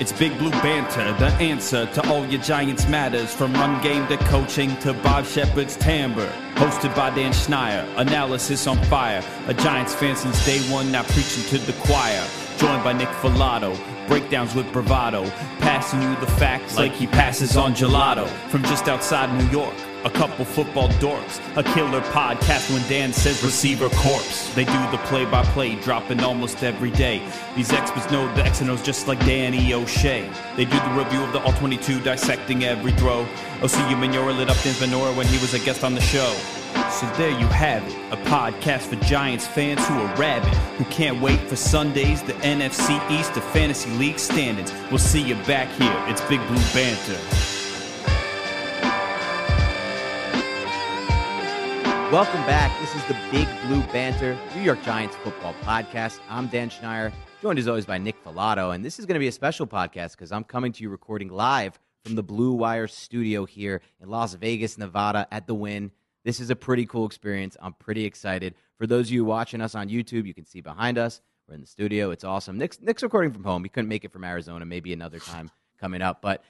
[0.00, 3.32] It's Big Blue Banter, the answer to all your Giants matters.
[3.32, 6.26] From run game to coaching to Bob Shepard's timbre.
[6.56, 9.22] Hosted by Dan Schneier, analysis on fire.
[9.46, 12.26] A Giants fan since day one, now preaching to the choir.
[12.58, 13.78] Joined by Nick Falato,
[14.08, 15.30] breakdowns with bravado.
[15.60, 18.26] Passing you the facts like he passes on gelato.
[18.48, 23.42] From just outside New York a couple football dorks, a killer podcast when Dan says
[23.42, 24.52] receiver corpse.
[24.54, 27.22] They do the play by play, dropping almost every day.
[27.56, 30.30] These experts know the X and O's just like Danny O'Shea.
[30.56, 33.26] They do the review of the All 22, dissecting every throw.
[33.26, 36.34] Oh, OCU Manora lit up Dan's Manora when he was a guest on the show.
[36.90, 41.20] So there you have it, a podcast for Giants fans who are rabid, who can't
[41.20, 44.72] wait for Sundays, the NFC East, the Fantasy League standings.
[44.90, 46.04] We'll see you back here.
[46.08, 47.53] It's Big Blue Banter.
[52.14, 52.70] Welcome back.
[52.80, 56.20] This is the Big Blue Banter, New York Giants football podcast.
[56.28, 59.26] I'm Dan Schneier, joined as always by Nick Falato, and this is going to be
[59.26, 63.44] a special podcast because I'm coming to you recording live from the Blue Wire studio
[63.44, 65.90] here in Las Vegas, Nevada at the Wynn.
[66.22, 67.56] This is a pretty cool experience.
[67.60, 68.54] I'm pretty excited.
[68.78, 71.20] For those of you watching us on YouTube, you can see behind us.
[71.48, 72.12] We're in the studio.
[72.12, 72.58] It's awesome.
[72.58, 73.64] Nick's, Nick's recording from home.
[73.64, 74.64] He couldn't make it from Arizona.
[74.64, 76.22] Maybe another time coming up.
[76.22, 76.44] But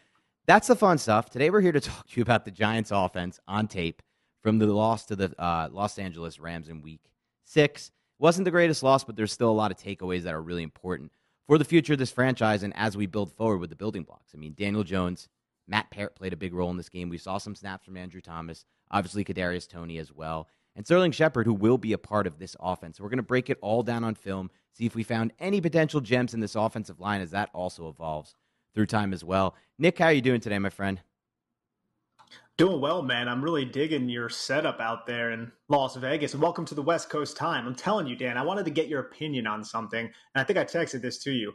[0.44, 1.30] that's the fun stuff.
[1.30, 4.02] Today we're here to talk to you about the Giants offense on tape
[4.44, 7.00] from the loss to the uh, Los Angeles Rams in week
[7.44, 7.90] six.
[8.18, 11.10] Wasn't the greatest loss, but there's still a lot of takeaways that are really important
[11.48, 14.32] for the future of this franchise and as we build forward with the building blocks.
[14.34, 15.28] I mean, Daniel Jones,
[15.66, 17.08] Matt Peart played a big role in this game.
[17.08, 20.46] We saw some snaps from Andrew Thomas, obviously Kadarius Toney as well,
[20.76, 23.00] and Sterling Shepard, who will be a part of this offense.
[23.00, 26.02] We're going to break it all down on film, see if we found any potential
[26.02, 28.34] gems in this offensive line as that also evolves
[28.74, 29.54] through time as well.
[29.78, 31.00] Nick, how are you doing today, my friend?
[32.56, 33.28] Doing well, man.
[33.28, 36.34] I'm really digging your setup out there in Las Vegas.
[36.34, 37.66] And welcome to the West Coast time.
[37.66, 40.04] I'm telling you, Dan, I wanted to get your opinion on something.
[40.04, 41.52] And I think I texted this to you.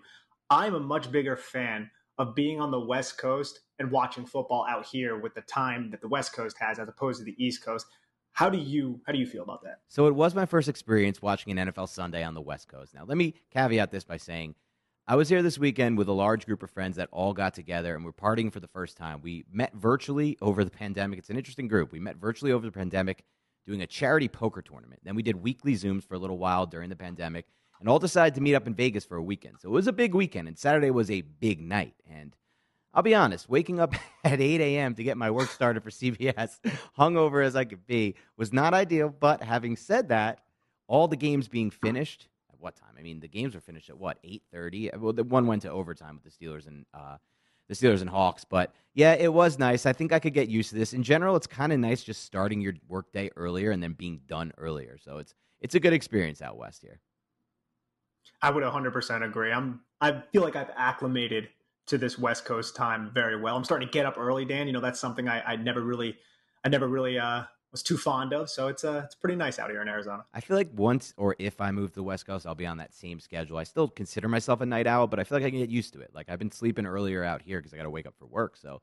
[0.50, 4.86] I'm a much bigger fan of being on the West Coast and watching football out
[4.86, 7.86] here with the time that the West Coast has as opposed to the East Coast.
[8.34, 9.80] How do you how do you feel about that?
[9.88, 12.94] So it was my first experience watching an NFL Sunday on the West Coast.
[12.94, 14.54] Now, let me caveat this by saying
[15.10, 17.96] I was here this weekend with a large group of friends that all got together
[17.96, 19.22] and we're partying for the first time.
[19.24, 21.18] We met virtually over the pandemic.
[21.18, 21.92] It's an interesting group.
[21.92, 23.24] We met virtually over the pandemic
[23.66, 25.02] doing a charity poker tournament.
[25.04, 27.48] Then we did weekly Zooms for a little while during the pandemic
[27.80, 29.56] and all decided to meet up in Vegas for a weekend.
[29.60, 31.96] So it was a big weekend and Saturday was a big night.
[32.08, 32.36] And
[32.94, 34.94] I'll be honest, waking up at 8 a.m.
[34.94, 36.60] to get my work started for CBS,
[37.00, 39.10] hungover as I could be, was not ideal.
[39.10, 40.42] But having said that,
[40.88, 42.28] all the games being finished,
[42.60, 42.96] what time?
[42.98, 44.90] I mean, the games were finished at what eight thirty.
[44.98, 47.18] Well, the one went to overtime with the Steelers and uh,
[47.68, 48.44] the Steelers and Hawks.
[48.44, 49.86] But yeah, it was nice.
[49.86, 50.94] I think I could get used to this.
[50.94, 54.52] In general, it's kind of nice just starting your workday earlier and then being done
[54.58, 54.98] earlier.
[54.98, 57.00] So it's it's a good experience out west here.
[58.42, 59.52] I would 100% agree.
[59.52, 61.50] I'm I feel like I've acclimated
[61.88, 63.56] to this West Coast time very well.
[63.56, 64.68] I'm starting to get up early, Dan.
[64.68, 66.18] You know, that's something I, I never really
[66.64, 68.50] I never really uh, was too fond of.
[68.50, 70.26] So it's uh, it's pretty nice out here in Arizona.
[70.34, 72.78] I feel like once or if I move to the West Coast, I'll be on
[72.78, 73.58] that same schedule.
[73.58, 75.94] I still consider myself a night owl, but I feel like I can get used
[75.94, 76.12] to it.
[76.14, 78.58] Like I've been sleeping earlier out here because I got to wake up for work.
[78.58, 78.82] So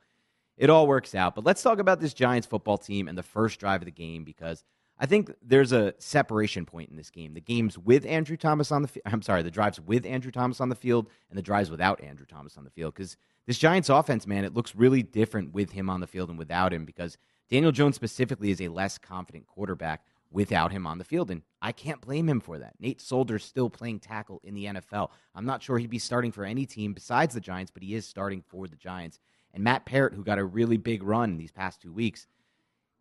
[0.56, 1.34] it all works out.
[1.34, 4.24] But let's talk about this Giants football team and the first drive of the game
[4.24, 4.64] because
[4.98, 7.34] I think there's a separation point in this game.
[7.34, 10.60] The games with Andrew Thomas on the field, I'm sorry, the drives with Andrew Thomas
[10.60, 13.16] on the field and the drives without Andrew Thomas on the field because
[13.46, 16.72] this Giants offense, man, it looks really different with him on the field and without
[16.72, 17.18] him because
[17.50, 21.30] Daniel Jones specifically is a less confident quarterback without him on the field.
[21.30, 22.74] And I can't blame him for that.
[22.80, 25.10] Nate Solder's still playing tackle in the NFL.
[25.34, 28.06] I'm not sure he'd be starting for any team besides the Giants, but he is
[28.06, 29.18] starting for the Giants.
[29.54, 32.26] And Matt Peart, who got a really big run these past two weeks,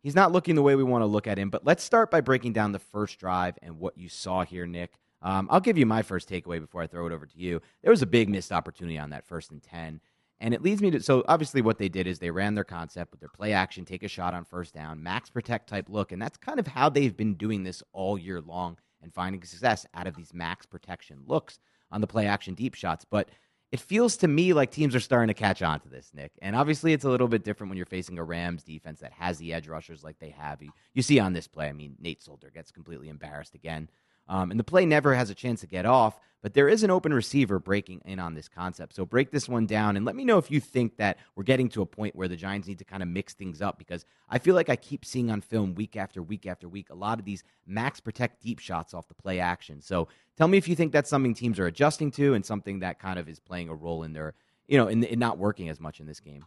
[0.02, 1.50] he's not looking the way we want to look at him.
[1.50, 4.94] But let's start by breaking down the first drive and what you saw here, Nick.
[5.20, 7.60] Um, I'll give you my first takeaway before I throw it over to you.
[7.82, 10.00] There was a big missed opportunity on that first and 10.
[10.40, 13.10] And it leads me to so obviously what they did is they ran their concept
[13.10, 16.12] with their play action, take a shot on first down, max protect type look.
[16.12, 19.86] And that's kind of how they've been doing this all year long and finding success
[19.94, 21.58] out of these max protection looks
[21.90, 23.04] on the play action deep shots.
[23.08, 23.30] But
[23.72, 26.32] it feels to me like teams are starting to catch on to this, Nick.
[26.40, 29.38] And obviously, it's a little bit different when you're facing a Rams defense that has
[29.38, 30.62] the edge rushers like they have.
[30.94, 33.88] You, see on this play, I mean, Nate Solder gets completely embarrassed again.
[34.28, 36.90] Um, and the play never has a chance to get off, but there is an
[36.90, 38.94] open receiver breaking in on this concept.
[38.94, 41.68] So break this one down and let me know if you think that we're getting
[41.70, 44.38] to a point where the Giants need to kind of mix things up because I
[44.38, 47.24] feel like I keep seeing on film week after week after week a lot of
[47.24, 49.80] these max protect deep shots off the play action.
[49.80, 52.98] So tell me if you think that's something teams are adjusting to and something that
[52.98, 54.34] kind of is playing a role in their,
[54.68, 56.44] you know, in, in not working as much in this game.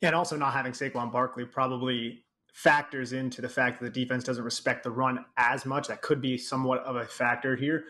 [0.00, 4.24] Yeah, and also not having Saquon Barkley probably factors into the fact that the defense
[4.24, 5.88] doesn't respect the run as much.
[5.88, 7.84] That could be somewhat of a factor here.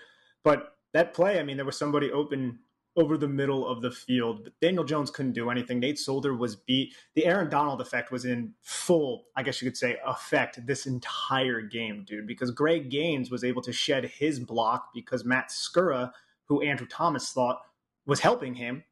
[0.45, 2.59] But that play, I mean, there was somebody open
[2.97, 4.45] over the middle of the field.
[4.45, 5.79] But Daniel Jones couldn't do anything.
[5.79, 6.95] Nate Solder was beat.
[7.15, 11.61] The Aaron Donald effect was in full, I guess you could say, effect this entire
[11.61, 16.11] game, dude, because Greg Gaines was able to shed his block because Matt Skura,
[16.47, 17.61] who Andrew Thomas thought
[18.05, 18.83] was helping him,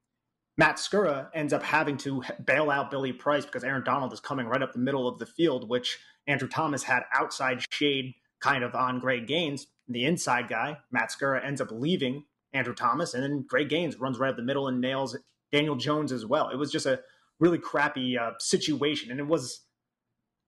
[0.59, 4.47] Matt Skura ends up having to bail out Billy Price because Aaron Donald is coming
[4.47, 8.75] right up the middle of the field, which Andrew Thomas had outside shade kind of
[8.75, 9.67] on Greg Gaines.
[9.89, 14.19] The inside guy, Matt Skura, ends up leaving Andrew Thomas, and then Greg Gaines runs
[14.19, 15.17] right up the middle and nails
[15.53, 16.49] Daniel Jones as well.
[16.49, 17.01] It was just a
[17.39, 19.61] really crappy uh, situation, and it was,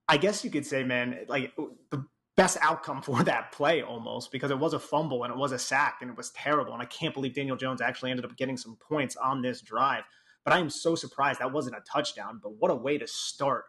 [0.07, 1.53] I guess you could say, man, like
[1.91, 2.05] the
[2.39, 5.59] best outcome for that play almost because it was a fumble and it was a
[5.59, 6.71] sack and it was terrible.
[6.73, 10.03] And I can't believe Daniel Jones actually ended up getting some points on this drive.
[10.45, 12.39] But I am so surprised that wasn't a touchdown.
[12.41, 13.65] But what a way to start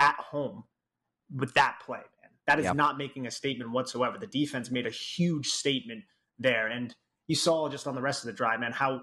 [0.00, 0.64] at home
[1.32, 2.30] with that play, man.
[2.48, 2.76] That is yep.
[2.76, 4.18] not making a statement whatsoever.
[4.18, 6.02] The defense made a huge statement
[6.40, 6.66] there.
[6.66, 6.92] And
[7.28, 9.02] you saw just on the rest of the drive, man, how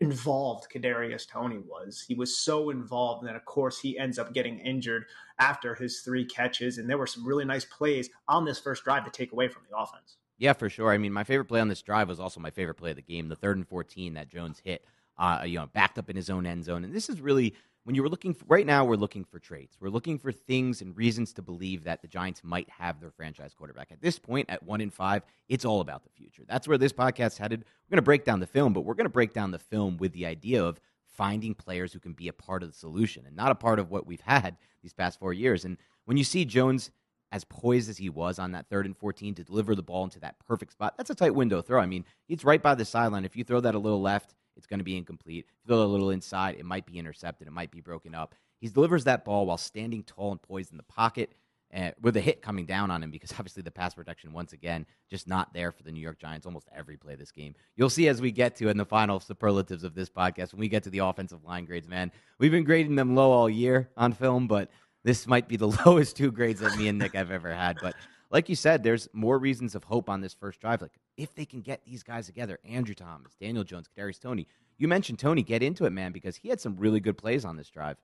[0.00, 2.04] involved Kadarius Toney was.
[2.06, 5.04] He was so involved, and then of course he ends up getting injured
[5.38, 6.78] after his three catches.
[6.78, 9.62] And there were some really nice plays on this first drive to take away from
[9.70, 10.16] the offense.
[10.38, 10.90] Yeah, for sure.
[10.90, 13.02] I mean, my favorite play on this drive was also my favorite play of the
[13.02, 14.84] game, the third and fourteen that Jones hit.
[15.18, 17.54] Uh, you know, backed up in his own end zone, and this is really
[17.84, 19.76] when you were looking for, right now we're looking for traits.
[19.80, 23.54] We're looking for things and reasons to believe that the giants might have their franchise
[23.54, 23.90] quarterback.
[23.90, 26.44] At this point at one in five it's all about the future.
[26.46, 27.60] That's where this podcast headed.
[27.60, 29.96] We're going to break down the film but we're going to break down the film
[29.96, 30.80] with the idea of
[31.16, 33.90] finding players who can be a part of the solution and not a part of
[33.90, 35.64] what we've had these past four years.
[35.64, 36.90] And when you see jones
[37.32, 40.18] as poised as he was on that third and 14 to deliver the ball into
[40.18, 41.80] that perfect spot that's a tight window throw.
[41.80, 43.24] I mean it's right by the sideline.
[43.24, 45.46] If you throw that a little left it's going to be incomplete.
[45.48, 47.48] If you throw a little inside, it might be intercepted.
[47.48, 48.34] It might be broken up.
[48.60, 51.32] He delivers that ball while standing tall and poised in the pocket
[51.74, 54.84] uh, with a hit coming down on him because obviously the pass protection, once again,
[55.08, 57.54] just not there for the New York Giants almost every play this game.
[57.76, 60.68] You'll see as we get to in the final superlatives of this podcast, when we
[60.68, 64.12] get to the offensive line grades, man, we've been grading them low all year on
[64.12, 64.70] film, but
[65.04, 67.78] this might be the lowest two grades that me and Nick have ever had.
[67.80, 67.94] But
[68.30, 70.82] like you said, there's more reasons of hope on this first drive.
[70.82, 74.46] Like if they can get these guys together, Andrew Thomas, Daniel Jones, Kadarius Toney.
[74.78, 75.42] You mentioned Toney.
[75.42, 77.96] Get into it, man, because he had some really good plays on this drive.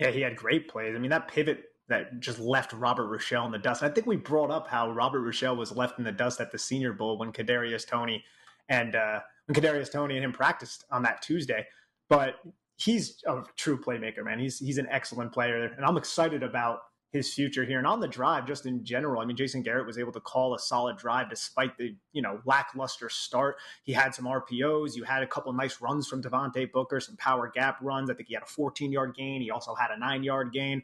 [0.00, 0.96] Yeah, he had great plays.
[0.96, 3.82] I mean, that pivot that just left Robert Rochell in the dust.
[3.82, 6.58] I think we brought up how Robert Rochell was left in the dust at the
[6.58, 8.24] Senior Bowl when Kadarius Toney
[8.68, 11.66] and uh, when Kadarius Toney and him practiced on that Tuesday.
[12.08, 12.36] But
[12.76, 14.38] he's a true playmaker, man.
[14.38, 16.80] He's he's an excellent player, and I'm excited about
[17.12, 17.76] his future here.
[17.78, 20.54] And on the drive, just in general, I mean, Jason Garrett was able to call
[20.54, 23.56] a solid drive despite the, you know, lackluster start.
[23.82, 24.96] He had some RPOs.
[24.96, 28.08] You had a couple nice runs from Devontae Booker, some power gap runs.
[28.08, 29.42] I think he had a 14 yard gain.
[29.42, 30.82] He also had a nine yard gain.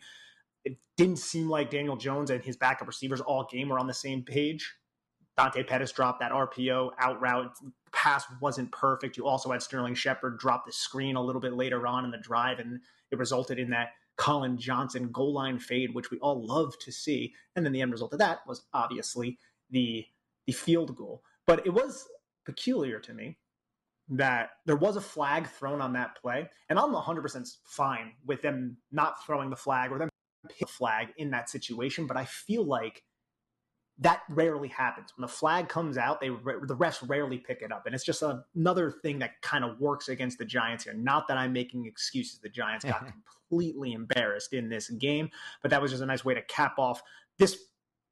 [0.65, 3.95] It didn't seem like Daniel Jones and his backup receivers all game were on the
[3.95, 4.75] same page.
[5.39, 7.53] Dante Pettis dropped that RPO out route.
[7.93, 9.17] pass wasn't perfect.
[9.17, 12.19] You also had Sterling Shepard drop the screen a little bit later on in the
[12.19, 12.81] drive, and
[13.11, 17.33] it resulted in that Collin Johnson goal line fade, which we all love to see.
[17.57, 19.39] And then the end result of that was obviously
[19.71, 20.05] the
[20.47, 21.23] the field goal.
[21.47, 22.07] But it was
[22.45, 23.39] peculiar to me
[24.09, 28.79] that there was a flag thrown on that play, and I'm 100% fine with them
[28.91, 30.09] not throwing the flag or them
[30.61, 32.07] the flag in that situation.
[32.07, 33.03] But I feel like
[34.01, 35.13] that rarely happens.
[35.17, 38.23] When the flag comes out, they the refs rarely pick it up, and it's just
[38.55, 40.95] another thing that kind of works against the Giants here.
[40.95, 42.39] Not that I'm making excuses.
[42.39, 43.11] The Giants got
[43.51, 45.31] completely embarrassed in this game,
[45.63, 47.03] but that was just a nice way to cap off
[47.39, 47.59] this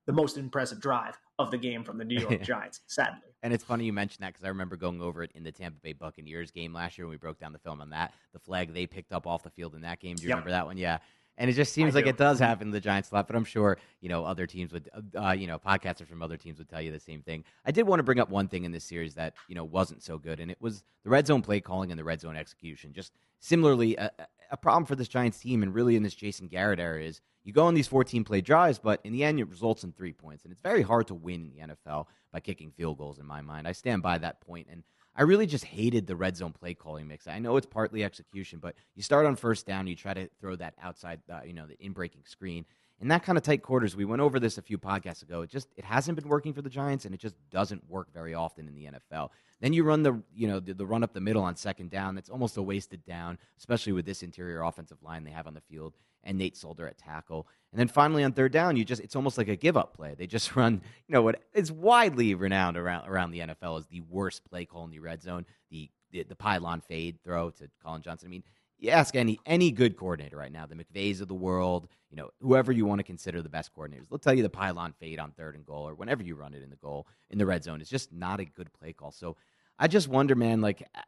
[0.07, 2.81] the most impressive drive of the game from the New York Giants.
[2.87, 5.53] Sadly, and it's funny you mentioned that because I remember going over it in the
[5.53, 8.13] Tampa Bay Buccaneers game last year when we broke down the film on that.
[8.33, 10.17] The flag they picked up off the field in that game.
[10.17, 10.37] Do you yep.
[10.37, 10.79] remember that one?
[10.79, 10.99] Yeah.
[11.39, 12.11] And it just seems I like do.
[12.11, 14.73] it does happen to the Giants a lot, but I'm sure you know other teams
[14.73, 17.45] would, uh, you know, podcasters from other teams would tell you the same thing.
[17.65, 20.03] I did want to bring up one thing in this series that you know wasn't
[20.03, 22.93] so good, and it was the red zone play calling and the red zone execution.
[22.93, 24.11] Just similarly, a,
[24.51, 27.53] a problem for this Giants team, and really in this Jason Garrett era, is you
[27.53, 30.45] go on these 14 play drives, but in the end, it results in three points,
[30.45, 33.19] and it's very hard to win in the NFL by kicking field goals.
[33.19, 34.83] In my mind, I stand by that point, and
[35.17, 37.27] I really just hated the red zone play calling mix.
[37.27, 40.57] I know it's partly execution, but you start on first down, you try to throw
[40.57, 42.67] that outside, uh, you know, the in breaking screen.
[43.01, 45.43] In that kind of tight quarters, we went over this a few podcasts ago.
[45.43, 48.35] It just it hasn't been working for the Giants, and it just doesn't work very
[48.35, 49.31] often in the NFL.
[49.61, 52.15] Then you run the you know the, the run up the middle on second down.
[52.15, 55.61] That's almost a wasted down, especially with this interior offensive line they have on the
[55.61, 55.95] field
[56.27, 57.47] and Nate Solder at tackle.
[57.73, 60.15] And then finally on third down, you just it's almost like a give up play.
[60.17, 64.03] They just run, you know, what is widely renowned around around the NFL as the
[64.03, 68.03] worst play call in the red zone, the the, the pylon fade throw to Collin
[68.03, 68.29] Johnson.
[68.29, 68.43] I mean,
[68.79, 72.31] you ask any any good coordinator right now, the McVays of the world, you know,
[72.41, 75.33] whoever you want to consider the best coordinators, they'll tell you the pylon fade on
[75.33, 77.81] third and goal or whenever you run it in the goal in the red zone
[77.81, 79.13] is just not a good play call.
[79.13, 79.37] So
[79.79, 81.01] I just wonder, man, like uh,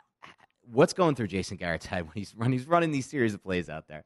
[0.70, 3.88] what's going through Jason Garrett's head when he's he's running these series of plays out
[3.88, 4.04] there.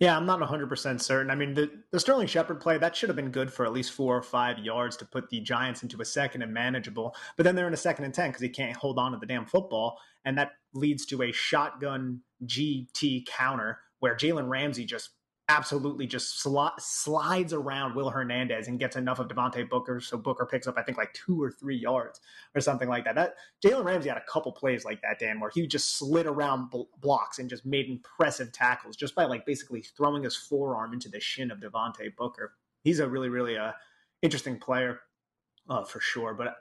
[0.00, 1.30] Yeah, I'm not 100% certain.
[1.30, 3.92] I mean, the, the Sterling Shepard play, that should have been good for at least
[3.92, 7.14] four or five yards to put the Giants into a second and manageable.
[7.36, 9.26] But then they're in a second and 10 because he can't hold on to the
[9.26, 9.98] damn football.
[10.24, 15.10] And that leads to a shotgun GT counter where Jalen Ramsey just
[15.48, 20.00] absolutely just sli- slides around Will Hernandez and gets enough of Devontae Booker.
[20.00, 22.20] So Booker picks up, I think, like two or three yards
[22.54, 23.14] or something like that.
[23.14, 26.70] That Jalen Ramsey had a couple plays like that, Dan, where he just slid around
[26.70, 31.10] bl- blocks and just made impressive tackles just by like basically throwing his forearm into
[31.10, 32.54] the shin of Devontae Booker.
[32.82, 33.72] He's a really, really uh,
[34.22, 35.00] interesting player
[35.68, 36.32] uh, for sure.
[36.32, 36.56] But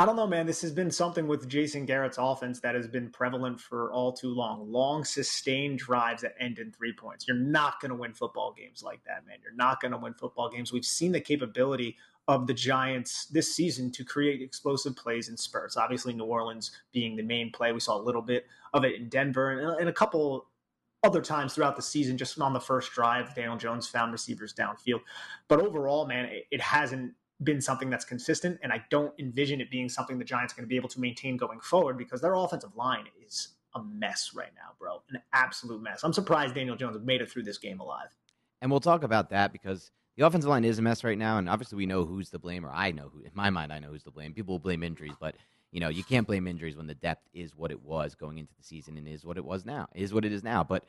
[0.00, 0.46] I don't know, man.
[0.46, 4.32] This has been something with Jason Garrett's offense that has been prevalent for all too
[4.32, 4.70] long.
[4.70, 7.26] Long, sustained drives that end in three points.
[7.26, 9.38] You're not going to win football games like that, man.
[9.42, 10.72] You're not going to win football games.
[10.72, 11.96] We've seen the capability
[12.28, 15.76] of the Giants this season to create explosive plays in spurts.
[15.76, 17.72] Obviously, New Orleans being the main play.
[17.72, 20.46] We saw a little bit of it in Denver and, uh, and a couple
[21.02, 25.00] other times throughout the season, just on the first drive, Daniel Jones found receivers downfield.
[25.48, 29.88] But overall, man, it hasn't been something that's consistent, and I don't envision it being
[29.88, 32.74] something the Giants are going to be able to maintain going forward because their offensive
[32.76, 35.02] line is a mess right now, bro.
[35.10, 36.02] An absolute mess.
[36.02, 38.08] I'm surprised Daniel Jones made it through this game alive.
[38.60, 41.48] And we'll talk about that because the offensive line is a mess right now, and
[41.48, 43.22] obviously we know who's to blame, or I know who.
[43.22, 44.34] In my mind, I know who's to blame.
[44.34, 45.36] People will blame injuries, but
[45.70, 48.52] you know you can't blame injuries when the depth is what it was going into
[48.58, 49.86] the season and is what it was now.
[49.94, 50.84] Is what it is now, but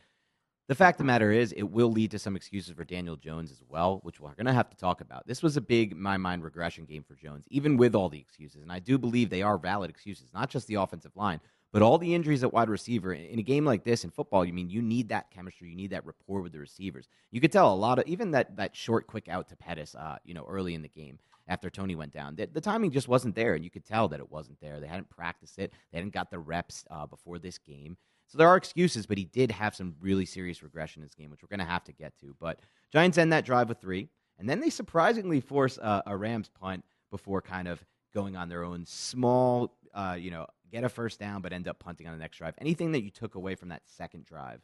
[0.69, 3.51] the fact of the matter is, it will lead to some excuses for Daniel Jones
[3.51, 5.25] as well, which we're going to have to talk about.
[5.25, 8.61] This was a big, my mind, regression game for Jones, even with all the excuses.
[8.61, 11.39] And I do believe they are valid excuses, not just the offensive line,
[11.73, 13.13] but all the injuries at wide receiver.
[13.13, 15.89] In a game like this in football, you mean you need that chemistry, you need
[15.89, 17.09] that rapport with the receivers.
[17.31, 20.17] You could tell a lot of, even that, that short, quick out to Pettis, uh,
[20.23, 22.35] you know, early in the game after Toney went down.
[22.35, 24.79] The, the, timing just wasn't there, and you could tell that it wasn't there.
[24.79, 27.97] They hadn't practiced it, they hadn't got the reps uh, before this game.
[28.29, 31.31] So there are excuses, but he did have some really serious regression in this game,
[31.31, 32.35] which we're going to have to get to.
[32.39, 32.59] But
[32.93, 34.07] Giants end that drive with three,
[34.37, 37.83] and then they surprisingly force a, a Rams punt before kind of
[38.13, 41.79] going on their own small, uh, you know, get a first down, but end up
[41.79, 42.53] punting on the next drive.
[42.59, 44.61] Anything that you took away from that second drive?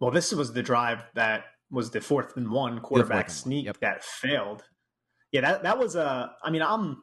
[0.00, 3.78] Well, this was the drive that was the fourth and one quarterback sneak yep.
[3.80, 4.64] that failed.
[5.32, 6.34] Yeah, that that was a.
[6.42, 7.02] I mean, I'm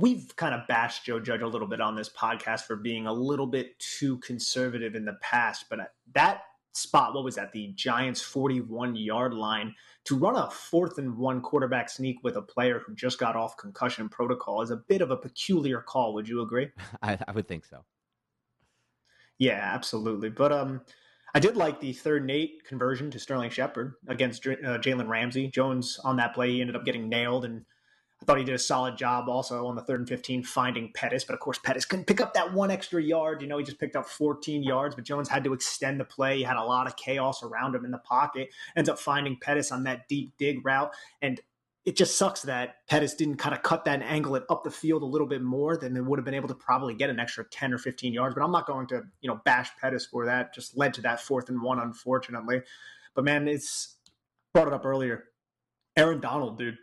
[0.00, 3.12] we've kind of bashed Joe Judge a little bit on this podcast for being a
[3.12, 5.78] little bit too conservative in the past, but
[6.14, 7.52] that spot, what was that?
[7.52, 9.74] The Giants 41 yard line
[10.04, 13.56] to run a fourth and one quarterback sneak with a player who just got off
[13.56, 16.12] concussion protocol is a bit of a peculiar call.
[16.14, 16.68] Would you agree?
[17.02, 17.84] I, I would think so.
[19.38, 20.30] Yeah, absolutely.
[20.30, 20.82] But um,
[21.34, 25.48] I did like the third and eight conversion to Sterling Shepard against uh, Jalen Ramsey.
[25.48, 27.64] Jones on that play, he ended up getting nailed and
[28.26, 31.34] Thought he did a solid job also on the third and 15 finding Pettis, but
[31.34, 33.42] of course Pettis couldn't pick up that one extra yard.
[33.42, 36.38] You know, he just picked up 14 yards, but Jones had to extend the play.
[36.38, 39.70] He had a lot of chaos around him in the pocket, ends up finding Pettis
[39.70, 40.92] on that deep dig route.
[41.20, 41.40] And
[41.84, 44.70] it just sucks that Pettis didn't kind of cut that and angle it up the
[44.70, 45.76] field a little bit more.
[45.76, 48.34] Then they would have been able to probably get an extra 10 or 15 yards.
[48.34, 50.54] But I'm not going to, you know, bash Pettis for that.
[50.54, 52.62] Just led to that fourth and one, unfortunately.
[53.14, 53.96] But man, it's
[54.54, 55.24] brought it up earlier.
[55.96, 56.78] Aaron Donald, dude,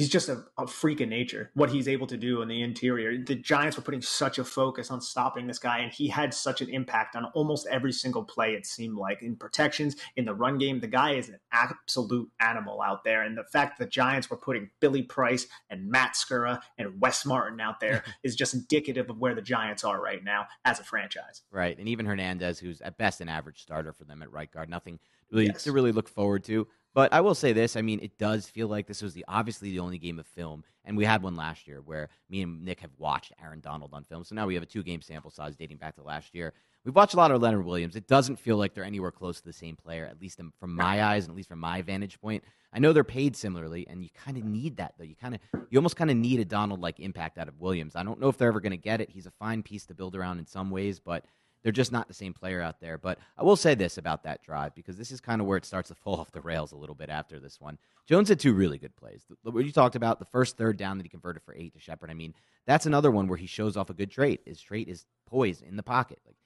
[0.00, 3.22] he's just a, a, freak of nature what he's able to do in the interior.
[3.22, 6.62] The giants were putting such a focus on stopping this guy and he had such
[6.62, 10.56] an impact on almost every single play it seemed like in protections in the run
[10.56, 10.80] game.
[10.80, 14.70] The guy is an absolute animal out there and the fact the giants were putting
[14.80, 19.34] billy price and matt skura and wes martin out there is just indicative of where
[19.34, 21.42] the giants are right now as a franchise.
[21.50, 24.70] Right and even hernandez who's at best an average starter for them at right guard
[24.70, 24.98] nothing
[25.30, 25.64] really yes.
[25.64, 28.68] to really look forward to but I will say this: I mean, it does feel
[28.68, 31.66] like this was the obviously the only game of film, and we had one last
[31.68, 34.24] year where me and Nick have watched Aaron Donald on film.
[34.24, 36.52] So now we have a two-game sample size dating back to last year.
[36.84, 37.94] We've watched a lot of Leonard Williams.
[37.94, 41.04] It doesn't feel like they're anywhere close to the same player, at least from my
[41.04, 42.42] eyes, and at least from my vantage point.
[42.72, 45.04] I know they're paid similarly, and you kind of need that though.
[45.04, 47.96] You kind of, you almost kind of need a Donald like impact out of Williams.
[47.96, 49.10] I don't know if they're ever going to get it.
[49.10, 51.24] He's a fine piece to build around in some ways, but
[51.62, 52.98] they're just not the same player out there.
[52.98, 55.64] But I will say this about that drive because this is kind of where it
[55.64, 57.78] starts to fall off the rails a little bit after this one.
[58.06, 59.24] Jones had two really good plays.
[59.42, 62.10] What you talked about, the first third down that he converted for eight to Shepard.
[62.10, 62.34] I mean,
[62.66, 64.40] that's another one where he shows off a good trait.
[64.46, 66.18] His trait is poise in the pocket.
[66.26, 66.36] Like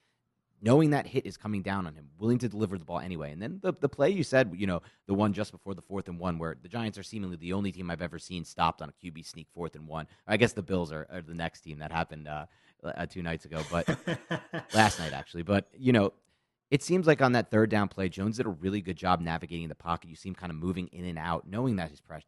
[0.61, 3.31] knowing that hit is coming down on him, willing to deliver the ball anyway.
[3.31, 6.07] And then the, the play you said, you know, the one just before the fourth
[6.07, 8.89] and one, where the Giants are seemingly the only team I've ever seen stopped on
[8.89, 10.07] a QB sneak fourth and one.
[10.27, 12.45] I guess the Bills are, are the next team that happened uh,
[12.83, 13.87] uh, two nights ago, but
[14.73, 15.43] last night actually.
[15.43, 16.13] But you know,
[16.71, 19.67] it seems like on that third down play, Jones did a really good job navigating
[19.67, 20.09] the pocket.
[20.09, 22.23] You see him kind of moving in and out, knowing that his press,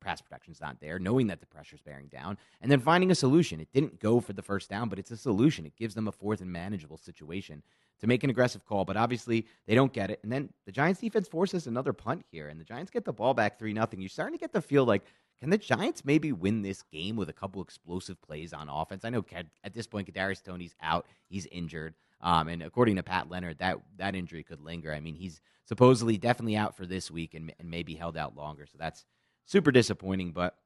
[0.00, 3.60] pass protection's not there, knowing that the pressure's bearing down, and then finding a solution.
[3.60, 5.66] It didn't go for the first down, but it's a solution.
[5.66, 7.62] It gives them a fourth and manageable situation
[8.00, 8.86] to make an aggressive call.
[8.86, 10.20] But obviously, they don't get it.
[10.22, 13.34] And then the Giants defense forces another punt here, and the Giants get the ball
[13.34, 14.00] back 3 nothing.
[14.00, 15.04] You're starting to get the feel like
[15.42, 19.04] can the Giants maybe win this game with a couple explosive plays on offense?
[19.04, 19.24] I know
[19.64, 23.78] at this point, Kadarius Toney's out; he's injured, um, and according to Pat Leonard, that
[23.96, 24.94] that injury could linger.
[24.94, 28.66] I mean, he's supposedly definitely out for this week and, and maybe held out longer.
[28.66, 29.04] So that's
[29.44, 30.30] super disappointing.
[30.30, 30.56] But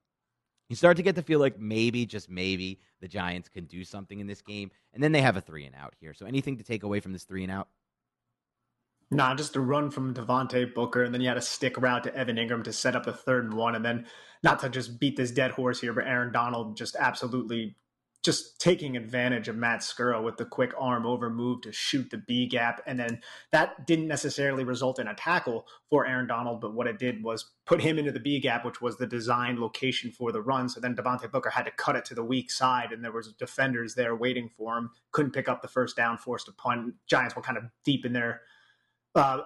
[0.68, 4.20] you start to get to feel like maybe, just maybe, the Giants can do something
[4.20, 6.12] in this game, and then they have a three and out here.
[6.12, 7.68] So anything to take away from this three and out?
[9.10, 12.14] Nah, just a run from Devontae Booker, and then you had a stick route to
[12.14, 14.06] Evan Engram to set up the third and one, and then
[14.42, 17.76] not to just beat this dead horse here, but Aaron Donald just absolutely
[18.26, 22.18] just taking advantage of Matt Skura with the quick arm over move to shoot the
[22.18, 22.82] B gap.
[22.84, 23.20] And then
[23.52, 27.52] that didn't necessarily result in a tackle for Aaron Donald, but what it did was
[27.66, 30.68] put him into the B gap, which was the designed location for the run.
[30.68, 33.32] So then Devontae Booker had to cut it to the weak side, and there was
[33.34, 34.90] defenders there waiting for him.
[35.12, 36.94] Couldn't pick up the first down, forced a punt.
[37.06, 38.40] Giants were kind of deep in their
[39.16, 39.40] uh,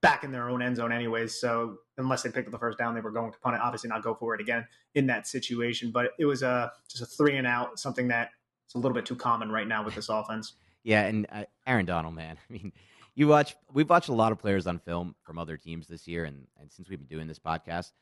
[0.00, 1.40] back in their own end zone anyways.
[1.40, 3.62] So unless they picked up the first down, they were going to punt it.
[3.62, 5.90] Obviously, not go for it again in that situation.
[5.90, 8.30] But it was a just a three and out, something that
[8.66, 10.54] it's a little bit too common right now with this offense.
[10.86, 12.36] Yeah, and uh, Aaron Donald, man.
[12.50, 12.70] I mean,
[13.14, 13.56] you watch.
[13.72, 16.70] We've watched a lot of players on film from other teams this year, and and
[16.70, 17.92] since we've been doing this podcast,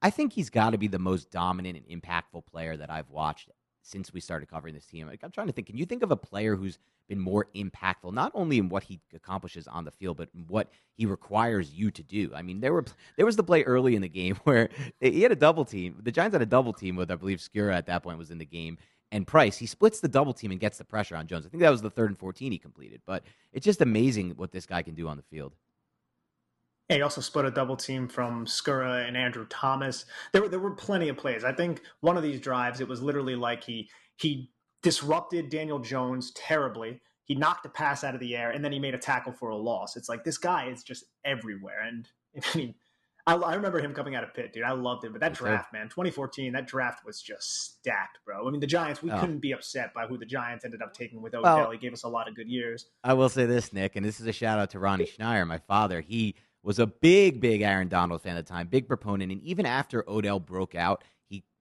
[0.00, 3.50] I think he's got to be the most dominant and impactful player that I've watched
[3.82, 5.06] since we started covering this team.
[5.06, 5.66] Like, I'm trying to think.
[5.66, 6.78] Can you think of a player who's
[7.10, 11.04] been more impactful, not only in what he accomplishes on the field, but what he
[11.04, 12.30] requires you to do?
[12.34, 12.84] I mean, there were
[13.16, 14.70] there was the play early in the game where
[15.00, 15.96] he had a double team.
[16.02, 18.38] The Giants had a double team with, I believe, Skura at that point was in
[18.38, 18.78] the game.
[19.12, 21.44] And Price, he splits the double team and gets the pressure on Jones.
[21.44, 23.02] I think that was the third and 14 he completed.
[23.04, 25.56] But it's just amazing what this guy can do on the field.
[26.88, 30.04] Yeah, he also split a double team from Skura and Andrew Thomas.
[30.32, 31.44] There were there were plenty of plays.
[31.44, 34.50] I think one of these drives, it was literally like he he
[34.82, 37.00] disrupted Daniel Jones terribly.
[37.24, 39.50] He knocked a pass out of the air, and then he made a tackle for
[39.50, 39.96] a loss.
[39.96, 41.82] It's like this guy is just everywhere.
[41.86, 42.08] And
[42.54, 42.74] I mean,
[43.26, 44.64] I, I remember him coming out of Pitt, dude.
[44.64, 45.12] I loved him.
[45.12, 48.46] But that draft, man, 2014, that draft was just stacked, bro.
[48.46, 49.20] I mean, the Giants, we oh.
[49.20, 51.56] couldn't be upset by who the Giants ended up taking with Odell.
[51.56, 52.86] Well, he gave us a lot of good years.
[53.04, 55.58] I will say this, Nick, and this is a shout out to Ronnie Schneier, my
[55.58, 56.00] father.
[56.00, 59.32] He was a big, big Aaron Donald fan at the time, big proponent.
[59.32, 61.04] And even after Odell broke out,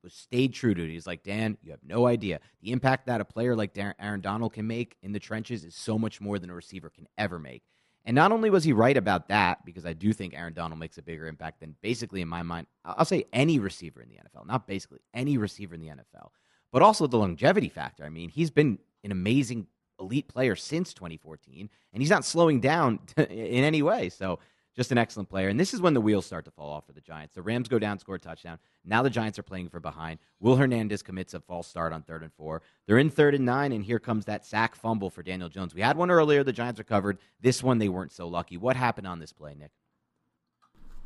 [0.07, 0.89] stayed true to it.
[0.89, 2.39] He's like, Dan, you have no idea.
[2.61, 5.97] The impact that a player like Aaron Donald can make in the trenches is so
[5.97, 7.63] much more than a receiver can ever make.
[8.05, 10.97] And not only was he right about that, because I do think Aaron Donald makes
[10.97, 14.47] a bigger impact than basically, in my mind, I'll say any receiver in the NFL,
[14.47, 16.29] not basically any receiver in the NFL,
[16.71, 18.05] but also the longevity factor.
[18.05, 19.67] I mean, he's been an amazing
[19.99, 24.09] elite player since 2014, and he's not slowing down in any way.
[24.09, 24.39] So
[24.79, 25.49] just an excellent player.
[25.49, 27.35] And this is when the wheels start to fall off for the Giants.
[27.35, 28.59] The Rams go down, score a touchdown.
[28.85, 30.19] Now the Giants are playing for behind.
[30.39, 32.61] Will Hernandez commits a false start on third and four.
[32.87, 35.75] They're in third and nine, and here comes that sack fumble for Daniel Jones.
[35.75, 36.45] We had one earlier.
[36.45, 37.17] The Giants recovered.
[37.41, 38.55] This one, they weren't so lucky.
[38.55, 39.71] What happened on this play, Nick?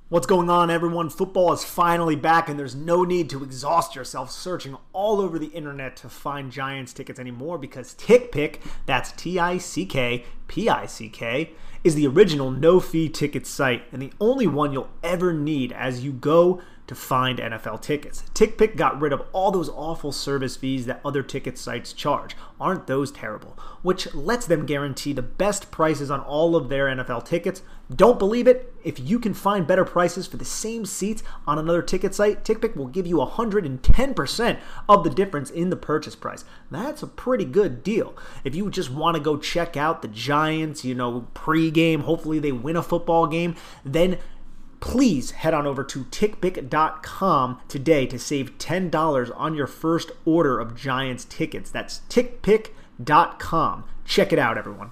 [0.09, 1.09] What's going on, everyone?
[1.09, 5.47] Football is finally back, and there's no need to exhaust yourself searching all over the
[5.47, 10.85] internet to find Giants tickets anymore because TickPick, that's T I C K P I
[10.85, 15.33] C K, is the original no fee ticket site and the only one you'll ever
[15.33, 18.23] need as you go to find NFL tickets.
[18.33, 22.35] TickPick got rid of all those awful service fees that other ticket sites charge.
[22.59, 23.57] Aren't those terrible?
[23.81, 27.61] Which lets them guarantee the best prices on all of their NFL tickets.
[27.93, 28.73] Don't believe it?
[28.83, 32.75] If you can find better prices for the same seats on another ticket site, TickPick
[32.75, 36.43] will give you 110% of the difference in the purchase price.
[36.71, 38.15] That's a pretty good deal.
[38.43, 42.51] If you just want to go check out the Giants, you know, pre-game, hopefully they
[42.51, 44.17] win a football game, then
[44.79, 50.75] please head on over to tickpick.com today to save $10 on your first order of
[50.75, 51.71] Giants tickets.
[51.71, 53.85] That's tickpick.com.
[54.05, 54.91] Check it out, everyone.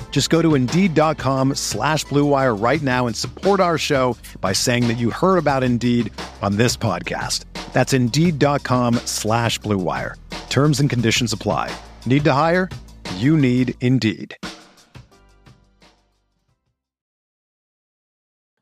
[0.11, 4.99] Just go to Indeed.com slash BlueWire right now and support our show by saying that
[4.99, 7.45] you heard about Indeed on this podcast.
[7.73, 10.15] That's Indeed.com slash BlueWire.
[10.51, 11.73] Terms and conditions apply.
[12.05, 12.69] Need to hire?
[13.15, 14.35] You need Indeed.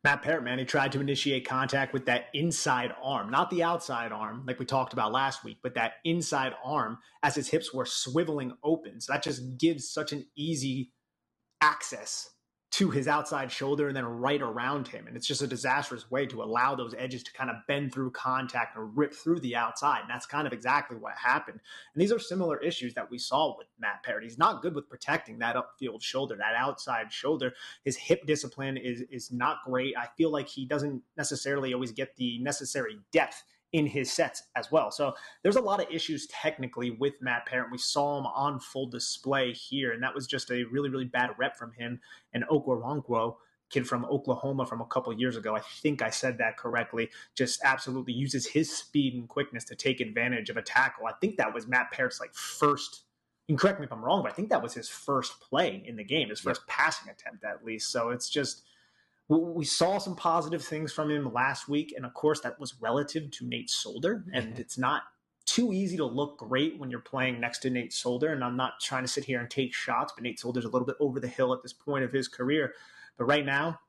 [0.06, 4.14] Matt Peart, man, he tried to initiate contact with that inside arm, not the outside
[4.14, 7.84] arm like we talked about last week, but that inside arm as his hips were
[7.84, 9.02] swiveling open.
[9.02, 10.92] So that just gives such an easy
[11.62, 12.32] access
[12.72, 15.08] to his outside shoulder and then right around him.
[15.08, 18.12] And it's just a disastrous way to allow those edges to kind of bend through
[18.12, 20.02] contact or rip through the outside.
[20.02, 21.60] And that's kind of exactly what happened.
[21.94, 24.24] And these are similar issues that we saw with Matt Peart.
[24.24, 27.54] He's not good with protecting that upfield shoulder, that outside shoulder.
[27.84, 29.98] His hip discipline is is not great.
[29.98, 34.72] I feel like he doesn't necessarily always get the necessary depth in his sets as
[34.72, 34.92] well.
[34.92, 37.68] So there's a lot of issues technically with Matt Peart.
[37.72, 41.32] We saw him on full display here, and that was just a really, really bad
[41.38, 42.00] rep from him
[42.34, 43.36] and Okoronkwo
[43.70, 45.56] kid from Oklahoma from a couple years ago.
[45.56, 47.10] I think I said that correctly.
[47.36, 51.06] Just absolutely uses his speed and quickness to take advantage of a tackle.
[51.06, 53.04] I think that was Matt Peart's like first.
[53.48, 55.96] And correct me if I'm wrong, but I think that was his first play in
[55.96, 57.92] the game, his first passing attempt at least.
[57.92, 58.64] So it's just
[59.38, 63.30] we saw some positive things from him last week, and of course, that was relative
[63.32, 64.62] to Nate Solder, and mm-hmm.
[64.62, 65.04] it's not
[65.46, 68.34] too easy to look great when you're playing next to Nate Solder.
[68.34, 70.86] And I'm not trying to sit here and take shots, but Nate Solder's a little
[70.86, 72.74] bit over the hill at this point of his career.
[73.18, 73.80] But right now,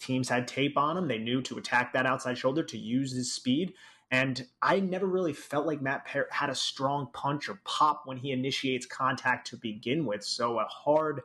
[0.00, 1.08] teams had tape on him.
[1.08, 3.74] They knew to attack that outside shoulder to use his speed.
[4.10, 8.32] And I never really felt like Matt had a strong punch or pop when he
[8.32, 10.24] initiates contact to begin with.
[10.24, 11.22] So a hard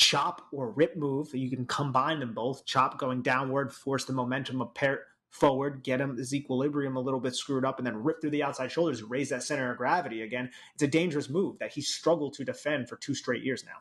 [0.00, 1.28] chop or rip move.
[1.34, 2.64] You can combine them both.
[2.64, 7.20] Chop going downward, force the momentum of Peart forward, get him his equilibrium a little
[7.20, 10.22] bit screwed up, and then rip through the outside shoulders, raise that center of gravity
[10.22, 10.50] again.
[10.74, 13.76] It's a dangerous move that he struggled to defend for two straight years now.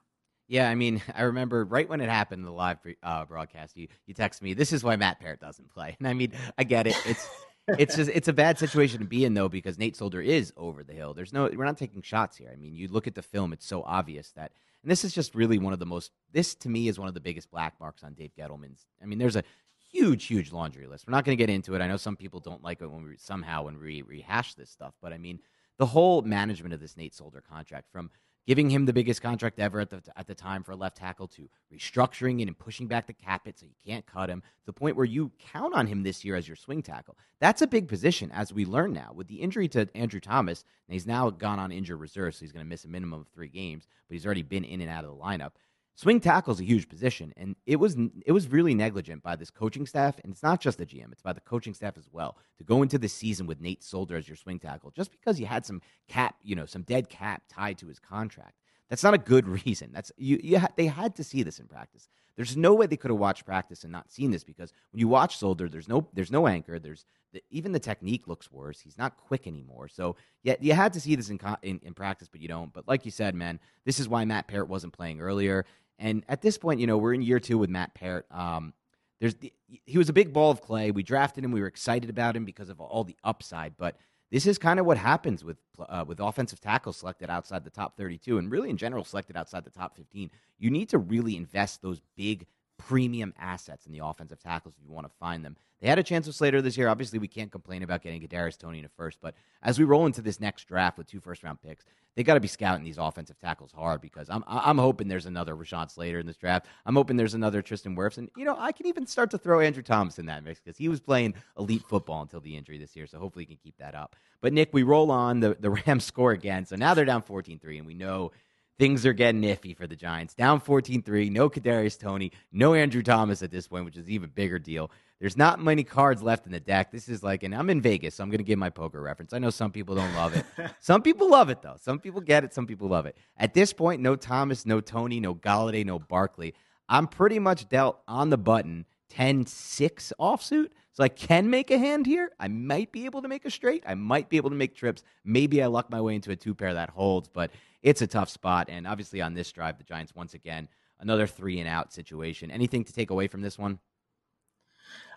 [0.47, 3.88] Yeah, I mean, I remember right when it happened, in the live uh, broadcast, you
[4.05, 6.86] you text me, "This is why Matt Peart doesn't play." And I mean, I get
[6.86, 6.97] it.
[7.05, 7.27] It's
[7.79, 10.84] it's just it's a bad situation to be in though because Nate Solder is over
[10.84, 11.13] the hill.
[11.13, 12.49] There's no we're not taking shots here.
[12.51, 14.51] I mean, you look at the film; it's so obvious that
[14.83, 17.13] and this is just really one of the most, this to me is one of
[17.13, 18.85] the biggest black marks on Dave Gettleman's.
[19.01, 19.43] I mean, there's a
[19.91, 21.05] huge, huge laundry list.
[21.07, 21.81] We're not going to get into it.
[21.81, 24.93] I know some people don't like it when we somehow when we rehash this stuff,
[25.01, 25.39] but I mean,
[25.77, 28.11] the whole management of this Nate Solder contract from
[28.49, 31.27] giving him the biggest contract ever at the, at the time for a left tackle
[31.27, 34.65] to restructuring it and pushing back the cap it so you can't cut him to
[34.65, 37.15] the point where you count on him this year as your swing tackle.
[37.39, 39.12] That's a big position, as we learn now.
[39.13, 42.51] With the injury to Andrew Thomas, and he's now gone on injured reserve, so he's
[42.51, 45.03] going to miss a minimum of three games, but he's already been in and out
[45.03, 45.51] of the lineup.
[45.99, 49.49] Swing tackle is a huge position, and it was it was really negligent by this
[49.49, 52.38] coaching staff, and it's not just the GM; it's by the coaching staff as well
[52.57, 55.45] to go into the season with Nate Solder as your swing tackle, just because you
[55.45, 58.53] had some cap, you know, some dead cap tied to his contract.
[58.88, 59.89] That's not a good reason.
[59.91, 60.39] That's you.
[60.41, 62.07] you ha- they had to see this in practice.
[62.38, 65.09] There's no way they could have watched practice and not seen this because when you
[65.09, 66.79] watch Solder, there's no there's no anchor.
[66.79, 68.79] There's the, even the technique looks worse.
[68.79, 69.89] He's not quick anymore.
[69.89, 72.71] So yeah, you had to see this in, in in practice, but you don't.
[72.71, 75.65] But like you said, man, this is why Matt Peart wasn't playing earlier.
[75.99, 78.25] And at this point, you know, we're in year two with Matt Peart.
[78.31, 78.73] Um,
[79.19, 79.53] there's the,
[79.85, 80.91] he was a big ball of clay.
[80.91, 81.51] We drafted him.
[81.51, 83.97] We were excited about him because of all the upside, but
[84.31, 87.97] this is kind of what happens with uh, with offensive tackles selected outside the top
[87.97, 91.81] 32 and really in general selected outside the top 15 you need to really invest
[91.81, 92.45] those big
[92.79, 95.55] premium assets in the offensive tackles if you want to find them.
[95.81, 96.87] They had a chance with Slater this year.
[96.87, 100.05] Obviously, we can't complain about getting Kadarius Toney in a first, but as we roll
[100.05, 102.97] into this next draft with two first round picks, they got to be scouting these
[102.97, 106.65] offensive tackles hard because I'm I'm hoping there's another Rashawn Slater in this draft.
[106.85, 109.59] I'm hoping there's another Tristan Wirfs, and you know I can even start to throw
[109.59, 112.95] Andrew Thomas in that mix because he was playing elite football until the injury this
[112.95, 113.07] year.
[113.07, 114.15] So hopefully he can keep that up.
[114.41, 117.77] But Nick, we roll on the the Rams score again, so now they're down 14-3,
[117.77, 118.31] and we know
[118.79, 120.33] things are getting iffy for the Giants.
[120.33, 124.31] Down 14-3, no Kadarius Toney, no Andrew Thomas at this point, which is an even
[124.33, 124.89] bigger deal.
[125.19, 126.91] There's not many cards left in the deck.
[126.91, 129.33] This is like, and I'm in Vegas, so I'm going to give my poker reference.
[129.33, 130.45] I know some people don't love it.
[130.79, 131.75] some people love it though.
[131.79, 132.53] Some people get it.
[132.53, 133.17] Some people love it.
[133.37, 136.55] At this point, no Thomas, no Toney, no Golladay, no Barkley.
[136.87, 140.69] I'm pretty much dealt on the button 10-6 offsuit.
[140.93, 142.31] So I can make a hand here.
[142.39, 143.83] I might be able to make a straight.
[143.87, 145.03] I might be able to make trips.
[145.23, 148.29] Maybe I luck my way into a two pair that holds, but it's a tough
[148.29, 148.67] spot.
[148.69, 150.67] And obviously, on this drive, the Giants once again
[150.99, 152.51] another three and out situation.
[152.51, 153.79] Anything to take away from this one?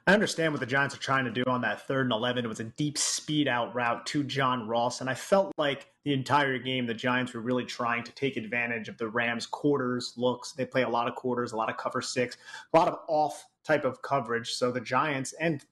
[0.06, 2.44] I understand what the Giants are trying to do on that third and 11.
[2.44, 5.00] It was a deep speed out route to John Ross.
[5.00, 8.88] And I felt like the entire game, the Giants were really trying to take advantage
[8.88, 10.52] of the Rams' quarters looks.
[10.52, 12.36] They play a lot of quarters, a lot of cover six,
[12.74, 14.50] a lot of off type of coverage.
[14.54, 15.64] So the Giants and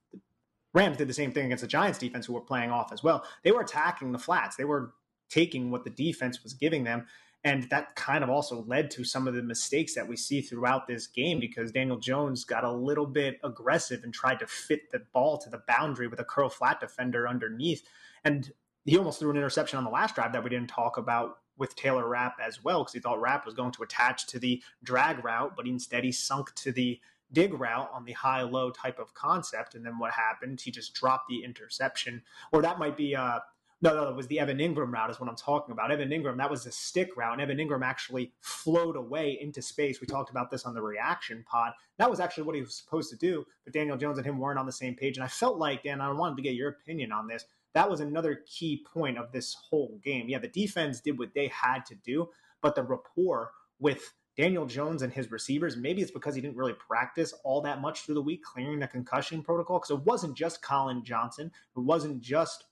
[0.75, 3.25] Rams did the same thing against the Giants defense, who were playing off as well.
[3.43, 4.55] They were attacking the flats.
[4.55, 4.93] They were
[5.31, 7.07] taking what the defense was giving them.
[7.43, 10.87] And that kind of also led to some of the mistakes that we see throughout
[10.87, 15.01] this game because Daniel Jones got a little bit aggressive and tried to fit the
[15.15, 17.83] ball to the boundary with a curl flat defender underneath.
[18.25, 18.53] And
[18.85, 21.77] he almost threw an interception on the last drive that we didn't talk about with
[21.77, 25.25] Taylor Rapp as well because he thought Rapp was going to attach to the drag
[25.25, 27.01] route, but instead he sunk to the
[27.33, 29.75] dig route on the high low type of concept.
[29.75, 30.61] And then what happened?
[30.61, 33.41] He just dropped the interception, or that might be uh,
[33.83, 35.91] no, no, it was the Evan Engram route is what I'm talking about.
[35.91, 37.33] Evan Engram, that was a stick route.
[37.33, 40.01] And Evan Engram actually flowed away into space.
[40.01, 41.73] We talked about this on the reaction pod.
[41.99, 44.59] That was actually what he was supposed to do, but Daniel Jones and him weren't
[44.59, 45.17] on the same page.
[45.17, 47.45] And I felt like, Dan, I wanted to get your opinion on this.
[47.73, 50.29] That was another key point of this whole game.
[50.29, 52.29] Yeah, the defense did what they had to do,
[52.61, 56.75] but the rapport with Daniel Jones and his receivers, maybe it's because he didn't really
[56.75, 59.79] practice all that much through the week, clearing the concussion protocol.
[59.79, 62.65] Because it wasn't just Collin Johnson, it wasn't just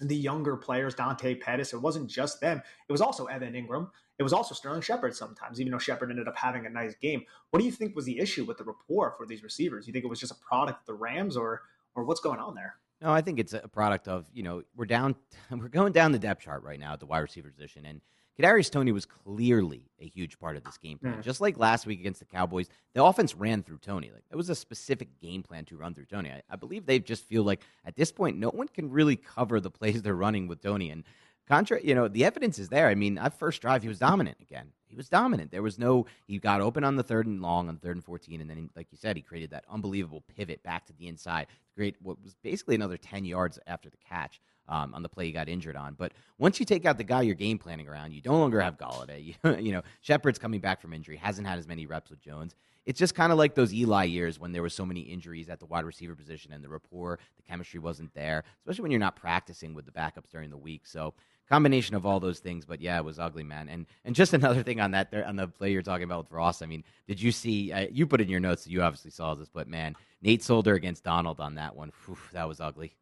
[0.00, 1.72] the younger players, Dante Pettis.
[1.72, 2.62] It wasn't just them.
[2.88, 3.90] It was also Evan Engram.
[4.18, 7.24] It was also Sterling Shepard sometimes, even though Shepard ended up having a nice game.
[7.50, 9.86] What do you think was the issue with the rapport for these receivers?
[9.86, 11.62] You think it was just a product of the Rams or
[11.94, 12.76] or what's going on there?
[13.00, 15.16] No, I think it's a product of, you know, we're down
[15.50, 18.00] we're going down the depth chart right now at the wide receiver position and
[18.40, 21.16] Kadarius Toney was clearly a huge part of this game plan.
[21.16, 21.22] Mm.
[21.22, 24.10] Just like last week against the Cowboys, the offense ran through Toney.
[24.12, 26.30] Like it was a specific game plan to run through Toney.
[26.30, 29.60] I, I, believe they just feel like at this point, no one can really cover
[29.60, 30.90] the plays they're running with Toney.
[30.90, 31.04] And
[31.46, 32.88] contra, you know, the evidence is there.
[32.88, 34.68] I mean, that first drive, he was dominant again.
[34.86, 35.50] He was dominant.
[35.50, 36.06] There was no.
[36.26, 38.68] He got open on the third and long on third and fourteen, and then, he,
[38.74, 42.20] like you said, he created that unbelievable pivot back to the inside to create what
[42.24, 44.40] was basically another ten yards after the catch
[44.70, 45.94] um, on the play he got injured on.
[45.94, 48.78] But once you take out the guy you're game planning around, you no longer have
[48.78, 49.10] Golladay.
[49.44, 52.54] You, you know, Shepard's coming back from injury, hasn't had as many reps with Jones.
[52.86, 55.60] It's just kind of like those Eli years when there were so many injuries at
[55.60, 59.16] the wide receiver position and the rapport, the chemistry wasn't there, especially when you're not
[59.16, 60.86] practicing with the backups during the week.
[60.86, 61.12] So
[61.50, 62.64] combination of all those things.
[62.64, 63.68] But yeah, it was ugly, man.
[63.68, 66.62] And and just another thing on that on the play you're talking about with Ross.
[66.62, 67.72] I mean, did you see?
[67.72, 68.66] Uh, you put in your notes.
[68.66, 71.92] You obviously saw this, but man, Nate Solder against Donald on that one.
[72.06, 72.94] Whew, that was ugly.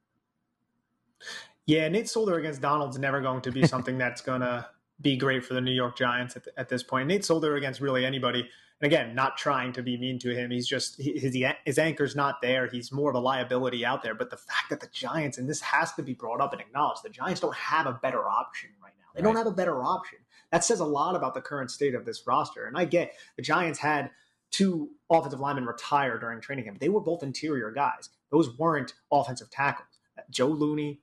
[1.68, 4.66] Yeah, Nate Solder against Donald's never going to be something that's going to
[5.02, 7.06] be great for the New York Giants at, at, this point.
[7.06, 10.50] Nate Solder against really anybody, and again, not trying to be mean to him.
[10.50, 12.68] He's just his his anchor's not there.
[12.68, 14.14] He's more of a liability out there.
[14.14, 17.02] But the fact that the Giants, and this has to be brought up and acknowledged,
[17.04, 19.04] the Giants don't have a better option right now.
[19.14, 19.28] They right.
[19.28, 20.20] don't have a better option.
[20.50, 22.64] That says a lot about the current state of this roster.
[22.64, 24.10] And I get the Giants had
[24.50, 26.80] two offensive linemen retire during training camp.
[26.80, 28.08] They were both interior guys.
[28.32, 29.98] Those weren't offensive tackles.
[30.30, 31.00] Joe Looney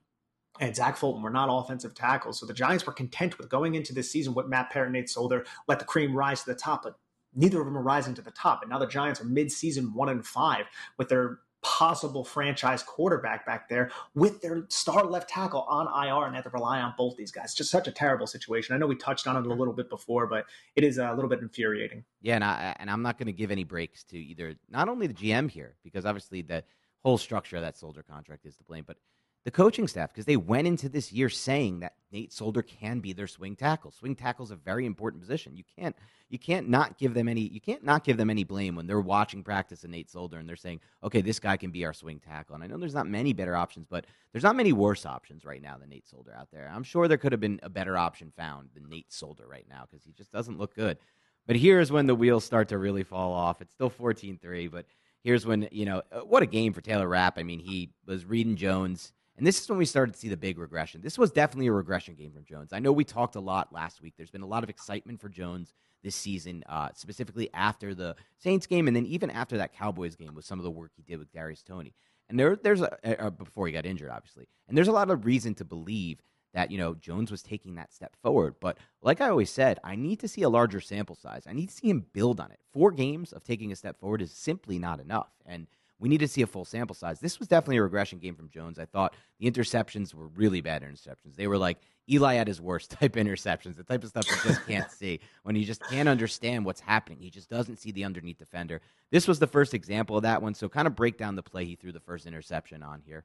[0.59, 2.39] and Zach Fulton were not offensive tackles.
[2.39, 5.45] So the Giants were content with going into this season with Matt and Nate Solder,
[5.67, 6.97] let the cream rise to the top, but
[7.33, 8.61] neither of them are rising to the top.
[8.61, 10.65] And now the Giants are mid-season one and five
[10.97, 16.35] with their possible franchise quarterback back there with their star left tackle on IR and
[16.35, 17.55] have to rely on both these guys.
[17.55, 18.75] Just such a terrible situation.
[18.75, 21.27] I know we touched on it a little bit before, but it is a little
[21.27, 22.03] bit infuriating.
[22.21, 25.07] Yeah, and I and I'm not going to give any breaks to either not only
[25.07, 26.63] the GM here because obviously the
[27.03, 28.97] whole structure of that Solder contract is to blame, but
[29.45, 33.13] the coaching staff because they went into this year saying that Nate Solder can be
[33.13, 33.91] their swing tackle.
[33.91, 35.55] Swing tackle is a very important position.
[35.55, 35.95] You can't
[36.29, 38.99] you can't not give them any you can't not give them any blame when they're
[38.99, 42.19] watching practice of Nate Solder and they're saying, okay, this guy can be our swing
[42.19, 42.55] tackle.
[42.55, 45.61] And I know there's not many better options, but there's not many worse options right
[45.61, 46.71] now than Nate Solder out there.
[46.73, 49.85] I'm sure there could have been a better option found than Nate Solder right now
[49.89, 50.97] because he just doesn't look good.
[51.45, 53.61] But here's when the wheels start to really fall off.
[53.61, 54.87] It's still 14-3, but
[55.23, 57.37] here's when you know uh, what a game for Taylor Rapp.
[57.37, 60.37] I mean, he was reading Jones and this is when we started to see the
[60.37, 61.01] big regression.
[61.01, 62.71] This was definitely a regression game from Jones.
[62.71, 64.13] I know we talked a lot last week.
[64.15, 68.67] There's been a lot of excitement for Jones this season, uh, specifically after the Saints
[68.67, 71.19] game, and then even after that Cowboys game with some of the work he did
[71.19, 71.93] with Darius Toney.
[72.29, 74.47] And there, there's a, before he got injured, obviously.
[74.67, 76.21] And there's a lot of reason to believe
[76.55, 78.55] that you know Jones was taking that step forward.
[78.59, 81.43] But like I always said, I need to see a larger sample size.
[81.47, 82.59] I need to see him build on it.
[82.71, 85.29] Four games of taking a step forward is simply not enough.
[85.45, 85.67] And
[85.99, 87.19] we need to see a full sample size.
[87.19, 88.79] This was definitely a regression game from Jones.
[88.79, 91.35] I thought the interceptions were really bad interceptions.
[91.35, 91.77] They were like
[92.09, 95.55] Eli at his worst type interceptions, the type of stuff you just can't see when
[95.55, 97.19] you just can't understand what's happening.
[97.19, 98.81] He just doesn't see the underneath defender.
[99.11, 100.53] This was the first example of that one.
[100.53, 103.23] So kind of break down the play he threw the first interception on here.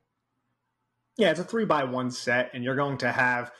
[1.16, 3.52] Yeah, it's a three by one set, and you're going to have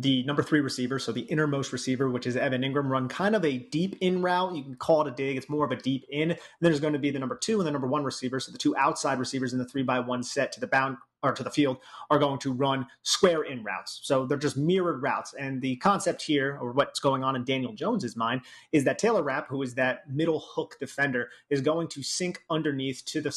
[0.00, 3.44] the number three receiver, so the innermost receiver, which is Evan Engram, run kind of
[3.44, 4.56] a deep in route.
[4.56, 5.36] You can call it a dig.
[5.36, 6.30] It's more of a deep in.
[6.30, 8.40] And there's going to be the number two and the number one receiver.
[8.40, 11.32] So the two outside receivers in the three by one set to the bound or
[11.32, 11.76] to the field
[12.08, 14.00] are going to run square in routes.
[14.02, 15.34] So they're just mirrored routes.
[15.34, 18.40] And the concept here, or what's going on in Daniel Jones's mind,
[18.72, 23.04] is that Taylor Rapp, who is that middle hook defender, is going to sink underneath
[23.06, 23.36] to the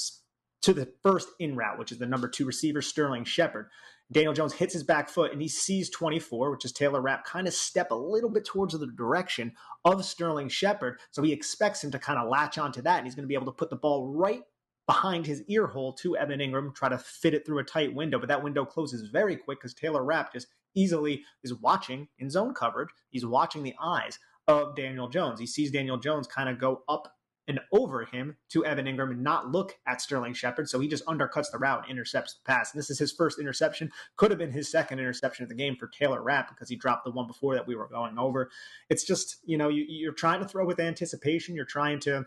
[0.62, 3.68] to the first in route, which is the number two receiver, Sterling Shepard.
[4.12, 7.48] Daniel Jones hits his back foot and he sees 24, which is Taylor Rapp, kind
[7.48, 9.54] of step a little bit towards the direction
[9.86, 11.00] of Sterling Shepard.
[11.12, 13.36] So he expects him to kind of latch onto that and he's going to be
[13.36, 14.42] able to put the ball right
[14.86, 18.20] behind his ear hole to Evan Engram, try to fit it through a tight window.
[18.20, 22.54] But that window closes very quick because Taylor Rapp just easily is watching in zone
[22.54, 22.90] coverage.
[23.10, 25.40] He's watching the eyes of Daniel Jones.
[25.40, 27.14] He sees Daniel Jones kind of go up
[27.48, 30.70] and over him to Evan Engram and not look at Sterling Shepard.
[30.70, 32.74] So he just undercuts the route and intercepts the pass.
[32.74, 33.92] And this is his first interception.
[34.16, 37.06] Could have been his second interception of the game for Taylor Rapp because he dropped
[37.06, 38.50] the one before that we were going over.
[38.90, 41.56] It's just, you know, you, you're trying to throw with anticipation.
[41.56, 42.26] You're trying to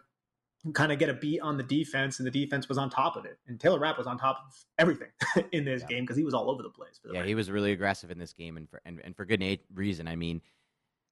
[0.75, 3.25] kind of get a beat on the defense, and the defense was on top of
[3.25, 3.39] it.
[3.47, 5.09] And Taylor Rapp was on top of everything
[5.53, 5.89] in this yeah.
[5.89, 7.01] game because he was all over the place.
[7.11, 10.09] Yeah, he was really aggressive in this game, and for and, and for good reason.
[10.09, 10.41] I mean,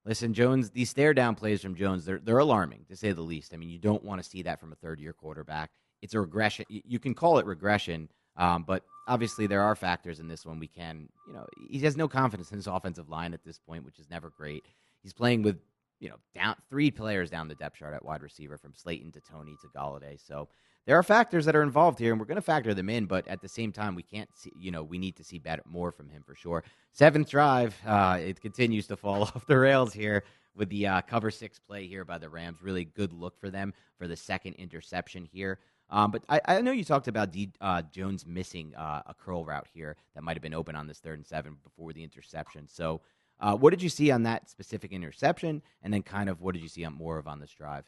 [0.05, 3.53] Listen, Jones, these stare down plays from Jones, they're, they're alarming to say the least.
[3.53, 5.71] I mean, you don't want to see that from a third year quarterback.
[6.01, 6.65] It's a regression.
[6.69, 10.59] You can call it regression, um, but obviously there are factors in this one.
[10.59, 13.83] We can, you know, he has no confidence in his offensive line at this point,
[13.83, 14.63] which is never great.
[15.01, 15.57] He's playing with,
[15.99, 19.21] you know, down three players down the depth chart at wide receiver from Slayton to
[19.21, 20.19] Toney to Golladay.
[20.23, 20.49] So
[20.85, 23.05] there are factors that are involved here, and we're going to factor them in.
[23.05, 24.51] But at the same time, we can't see.
[24.57, 26.63] You know, we need to see better, more from him for sure.
[26.91, 30.23] Seventh drive, uh, it continues to fall off the rails here
[30.55, 32.61] with the uh, cover six play here by the Rams.
[32.61, 35.59] Really good look for them for the second interception here.
[35.89, 39.45] Um, but I, I, know you talked about D, uh, Jones missing uh, a curl
[39.45, 42.67] route here that might have been open on this third and seven before the interception.
[42.67, 43.01] So,
[43.39, 45.61] uh, what did you see on that specific interception?
[45.83, 47.85] And then, kind of, what did you see on more of on this drive?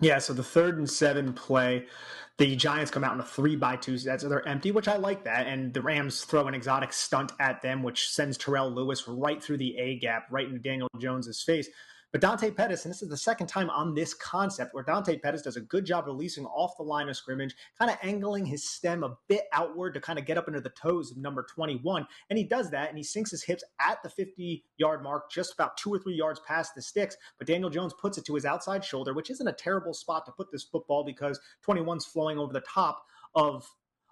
[0.00, 1.86] Yeah, so the third and seven play,
[2.36, 4.96] the Giants come out in a three by two set, so they're empty, which I
[4.96, 5.46] like that.
[5.48, 9.56] And the Rams throw an exotic stunt at them, which sends Terrell Lewis right through
[9.56, 11.68] the A gap, right into Daniel Jones's face.
[12.10, 15.42] But Dante Pettis, and this is the second time on this concept where Dante Pettis
[15.42, 19.04] does a good job releasing off the line of scrimmage, kind of angling his stem
[19.04, 22.06] a bit outward to kind of get up under the toes of number 21.
[22.30, 25.52] And he does that and he sinks his hips at the 50 yard mark, just
[25.52, 27.16] about two or three yards past the sticks.
[27.36, 30.32] But Daniel Jones puts it to his outside shoulder, which isn't a terrible spot to
[30.32, 33.68] put this football because 21's flowing over the top of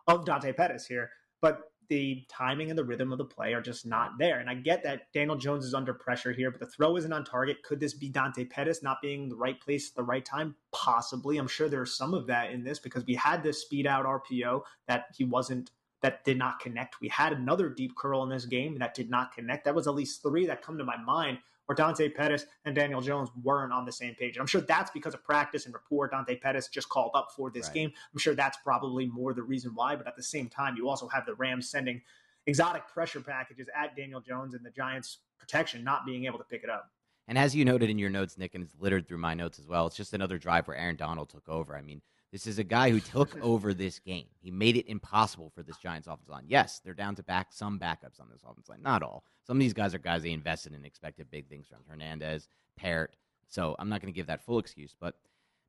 [0.06, 1.10] of Dante Pettis here.
[1.40, 4.38] But the timing and the rhythm of the play are just not there.
[4.38, 7.24] And I get that Daniel Jones is under pressure here, but the throw isn't on
[7.24, 7.62] target.
[7.62, 10.54] Could this be Dante Pettis not being the right place at the right time?
[10.72, 11.38] Possibly.
[11.38, 14.62] I'm sure there's some of that in this because we had this speed out RPO
[14.88, 15.70] that he wasn't
[16.02, 17.00] that did not connect.
[17.00, 19.64] We had another deep curl in this game that did not connect.
[19.64, 23.00] That was at least three that come to my mind where Dante Pettis and Daniel
[23.00, 24.36] Jones weren't on the same page.
[24.36, 26.08] And I'm sure that's because of practice and rapport.
[26.08, 27.74] Dante Pettis just called up for this right.
[27.74, 27.92] game.
[28.12, 29.96] I'm sure that's probably more the reason why.
[29.96, 32.00] But at the same time, you also have the Rams sending
[32.46, 36.62] exotic pressure packages at Daniel Jones and the Giants' protection not being able to pick
[36.62, 36.90] it up.
[37.28, 39.66] And as you noted in your notes, Nick, and it's littered through my notes as
[39.66, 41.76] well, it's just another drive where Aaron Donald took over.
[41.76, 42.00] I mean,
[42.32, 44.26] This is a guy who took over this game.
[44.42, 46.44] He made it impossible for this Giants offense line.
[46.48, 48.82] Yes, they're down to back some backups on this offense line.
[48.82, 49.24] Not all.
[49.46, 52.48] Some of these guys are guys they invested in, and expected big things from Hernandez,
[52.76, 53.16] Parrott.
[53.48, 55.14] So I'm not going to give that full excuse, but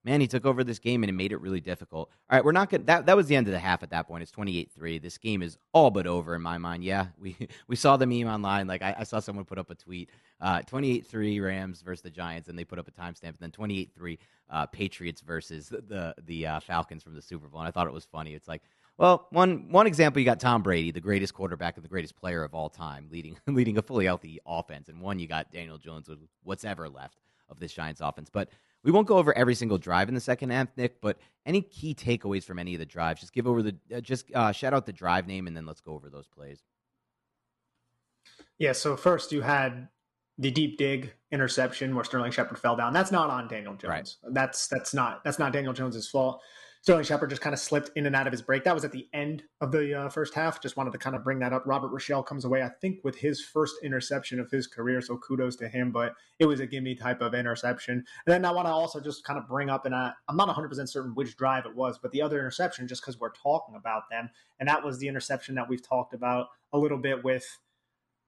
[0.07, 2.09] man, he took over this game and it made it really difficult.
[2.29, 4.07] All right, we're not gonna that that was the end of the half at that
[4.07, 4.23] point.
[4.23, 5.01] It's 28-3.
[5.01, 6.83] This game is all but over in my mind.
[6.85, 7.35] Yeah, we
[7.67, 8.67] we saw the meme online.
[8.67, 10.09] Like I, I saw someone put up a tweet.
[10.39, 14.17] Uh, 28-3 Rams versus the Giants, and they put up a timestamp, and then 28-3
[14.49, 17.59] uh, Patriots versus the the, the uh, Falcons from the Super Bowl.
[17.59, 18.33] And I thought it was funny.
[18.33, 18.61] It's like
[18.97, 22.43] well, one one example you got Tom Brady, the greatest quarterback and the greatest player
[22.43, 26.07] of all time, leading leading a fully healthy offense, and one you got Daniel Jones
[26.07, 28.29] with what's ever left of this Giants offense.
[28.31, 28.49] But
[28.87, 31.01] we won't go over every single drive in the second half, Nick.
[31.01, 33.19] But any key takeaways from any of the drives?
[33.19, 35.81] Just give over the uh, just uh, shout out the drive name, and then let's
[35.81, 36.63] go over those plays.
[38.59, 38.71] Yeah.
[38.71, 39.89] So first, you had
[40.37, 42.93] the deep dig interception where Sterling Shepard fell down.
[42.93, 43.83] That's not on Daniel Jones.
[44.23, 44.33] Right.
[44.33, 46.41] That's that's not that's not Daniel Jones's fault.
[46.87, 48.63] Sterling Shepard just kind of slipped in and out of his break.
[48.63, 50.61] That was at the end of the uh, first half.
[50.61, 51.63] Just wanted to kind of bring that up.
[51.65, 55.01] Robert Rochell comes away, I think, with his first interception of his career.
[55.01, 55.91] So kudos to him.
[55.91, 57.95] But it was a gimme type of interception.
[57.95, 60.47] And then I want to also just kind of bring up, and I, I'm not
[60.47, 64.03] 100% certain which drive it was, but the other interception, just because we're talking about
[64.09, 64.29] them.
[64.61, 67.45] And that was the interception that we've talked about a little bit with.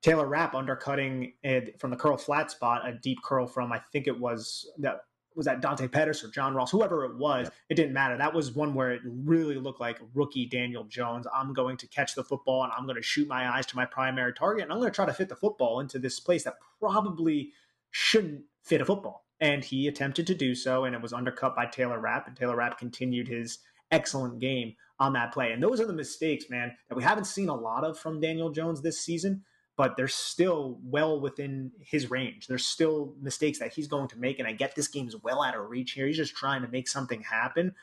[0.01, 4.07] Taylor Rapp undercutting it from the curl flat spot, a deep curl from I think
[4.07, 5.01] it was that
[5.39, 7.53] was that Dante Pettis or John Ross, whoever it was, yeah.
[7.69, 8.17] it didn't matter.
[8.17, 11.25] That was one where it really looked like rookie Daniel Jones.
[11.33, 13.85] I'm going to catch the football and I'm going to shoot my eyes to my
[13.85, 16.55] primary target and I'm going to try to fit the football into this place that
[16.81, 17.53] probably
[17.91, 19.25] shouldn't fit a football.
[19.39, 22.57] And he attempted to do so, and it was undercut by Taylor Rapp, and Taylor
[22.57, 23.59] Rapp continued his
[23.89, 25.53] excellent game on that play.
[25.53, 28.49] And those are the mistakes, man, that we haven't seen a lot of from Daniel
[28.49, 29.45] Jones this season
[29.79, 32.47] but they're still well within his range.
[32.47, 34.37] There's still mistakes that he's going to make.
[34.37, 36.05] And I get this game's well out of reach here.
[36.05, 37.73] He's just trying to make something happen.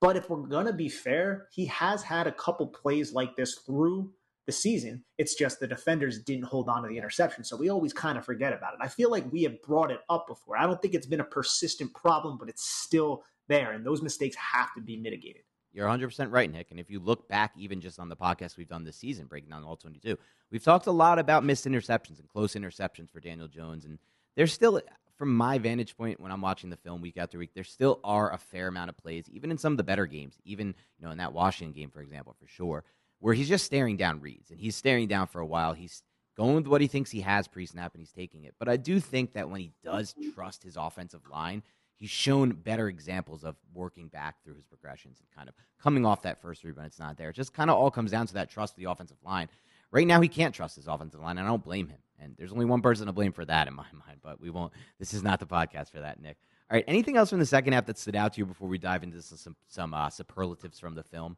[0.00, 4.10] But if we're to be fair, he has had a couple plays like this through
[4.46, 5.04] the season.
[5.16, 7.44] It's just the defenders didn't hold on to the interception.
[7.44, 8.80] So we always kind of forget about it.
[8.82, 10.58] I feel like we have brought it up before.
[10.58, 13.70] I don't think it's been a persistent problem, but it's still there.
[13.70, 15.42] And those mistakes have to be mitigated.
[15.78, 16.72] You're 100% right, Nick.
[16.72, 19.50] And if you look back, even just on the podcast we've done this season, breaking
[19.50, 20.18] down all 22,
[20.50, 23.84] we've talked a lot about missed interceptions and close interceptions for Daniel Jones.
[23.84, 24.00] And
[24.34, 24.80] there's still,
[25.16, 28.34] from my vantage point, when I'm watching the film week after week, there still are
[28.34, 31.12] a fair amount of plays, even in some of the better games, even you know
[31.12, 32.82] in that Washington game, for example, for sure,
[33.20, 35.74] where he's just staring down reads and he's staring down for a while.
[35.74, 36.02] He's
[36.36, 38.56] going with what he thinks he has pre-snap and he's taking it.
[38.58, 41.62] But I do think that when he does trust his offensive line
[41.98, 46.22] he's shown better examples of working back through his progressions and kind of coming off
[46.22, 47.30] that first three when it's not there.
[47.30, 49.48] It just kind of all comes down to that trust of the offensive line.
[49.90, 51.98] Right now, he can't trust his offensive line, and I don't blame him.
[52.20, 54.72] And there's only one person to blame for that in my mind, but we won't.
[54.98, 56.36] This is not the podcast for that, Nick.
[56.70, 56.84] All right.
[56.86, 59.22] Anything else from the second half that stood out to you before we dive into
[59.22, 61.36] some some uh, superlatives from the film?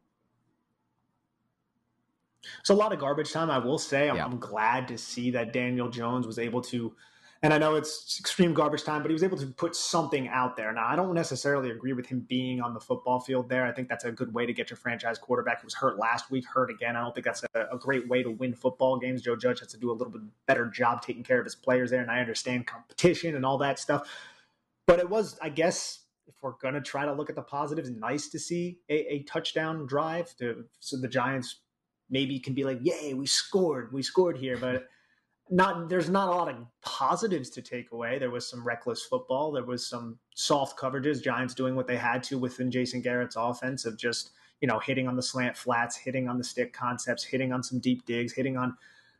[2.63, 3.49] So a lot of garbage time.
[3.49, 4.25] I will say, I'm, yeah.
[4.25, 6.93] I'm glad to see that Daniel Jones was able to
[7.43, 10.55] and I know it's extreme garbage time, but he was able to put something out
[10.55, 10.71] there.
[10.71, 13.65] Now, I don't necessarily agree with him being on the football field there.
[13.65, 16.29] I think that's a good way to get your franchise quarterback who was hurt last
[16.29, 16.95] week, hurt again.
[16.95, 19.23] I don't think that's a, a great way to win football games.
[19.23, 21.89] Joe Judge has to do a little bit better job taking care of his players
[21.89, 24.07] there, and I understand competition and all that stuff.
[24.85, 27.89] But it was, I guess, if we're going to try to look at the positives,
[27.89, 31.61] nice to see a, a touchdown drive to, so the Giants
[32.07, 34.57] maybe can be like, yay, we scored, we scored here.
[34.57, 34.87] But
[35.51, 38.17] not there's not a lot of positives to take away.
[38.17, 39.51] There was some reckless football.
[39.51, 41.21] There was some soft coverages.
[41.21, 44.31] Giants doing what they had to within Jason Garrett's offense of just
[44.61, 47.79] you know hitting on the slant flats, hitting on the stick concepts, hitting on some
[47.79, 48.77] deep digs, hitting on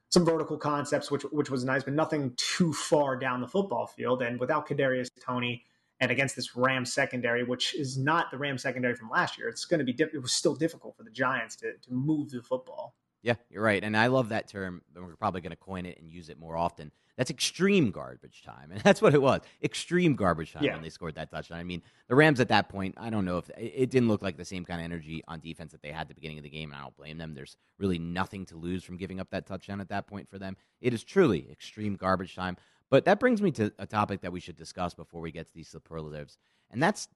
[0.10, 4.22] some vertical concepts, which which was nice, but nothing too far down the football field.
[4.22, 5.66] And without Kadarius Toney
[6.00, 9.66] and against this Ram secondary, which is not the Ram secondary from last year, it's
[9.66, 12.96] going to be it was still difficult for the Giants to to move the football.
[13.24, 13.84] Yeah, you're right.
[13.84, 14.82] And I love that term.
[14.96, 16.92] We're probably going to coin it and use it more often.
[17.18, 18.72] That's extreme garbage time.
[18.72, 20.74] And that's what it was extreme garbage time yeah.
[20.74, 21.60] when they scored that touchdown.
[21.60, 24.38] I mean, the Rams at that point, I don't know if it didn't look like
[24.38, 26.50] the same kind of energy on defense that they had at the beginning of the
[26.50, 26.72] game.
[26.72, 27.34] And I don't blame them.
[27.36, 30.58] There's really nothing to lose from giving up that touchdown at that point for them.
[30.80, 32.58] It is truly extreme garbage time.
[32.90, 35.54] But that brings me to a topic that we should discuss before we get to
[35.54, 36.38] these superlatives.
[36.72, 37.08] And that's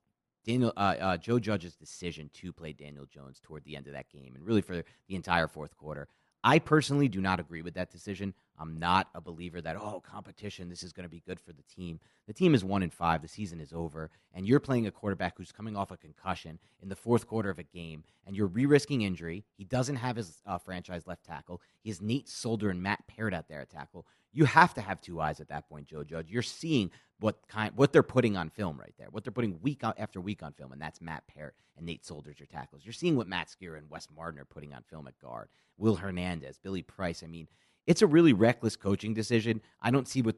[0.45, 4.09] Daniel uh, uh, Joe Judge's decision to play Daniel Jones toward the end of that
[4.09, 6.07] game, and really for the entire fourth quarter.
[6.43, 8.35] I personally do not agree with that decision.
[8.59, 11.63] I'm not a believer that oh competition this is going to be good for the
[11.63, 11.99] team.
[12.27, 13.23] The team is one in five.
[13.23, 16.89] The season is over, and you're playing a quarterback who's coming off a concussion in
[16.89, 19.43] the fourth quarter of a game, and you're re-risking injury.
[19.57, 21.61] He doesn't have his uh, franchise left tackle.
[21.81, 24.05] He has Nate Solder and Matt Peart out there at tackle.
[24.35, 26.29] You have to have two eyes at that point, Joe Judge.
[26.29, 29.81] You're seeing what kind what they're putting on film right there, what they're putting week
[29.83, 32.81] after week on film, and that's Matt Peart and Nate Solder's your tackles.
[32.83, 35.47] You're seeing what Matt Skura and Wes Martin are putting on film at guard.
[35.77, 37.23] Will Hernandez, Billy Price.
[37.23, 37.47] I mean,
[37.87, 39.61] it's a really reckless coaching decision.
[39.81, 40.35] I don't see what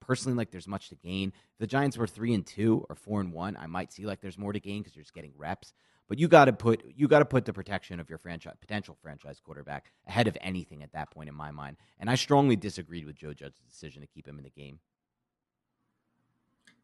[0.00, 1.32] personally like there's much to gain.
[1.52, 4.20] If the Giants were three and two or four and one, I might see like
[4.20, 5.72] there's more to gain because you're just getting reps.
[6.10, 8.98] But you got to put you got to put the protection of your franchise potential
[9.00, 11.76] franchise quarterback ahead of anything at that point in my mind.
[12.00, 14.80] And I strongly disagreed with Joe Judge's decision to keep him in the game.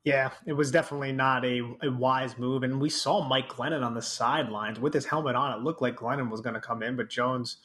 [0.05, 2.63] Yeah, it was definitely not a, a wise move.
[2.63, 5.59] And we saw Mike Glennon on the sidelines with his helmet on.
[5.59, 7.57] It looked like Glennon was going to come in, but Jones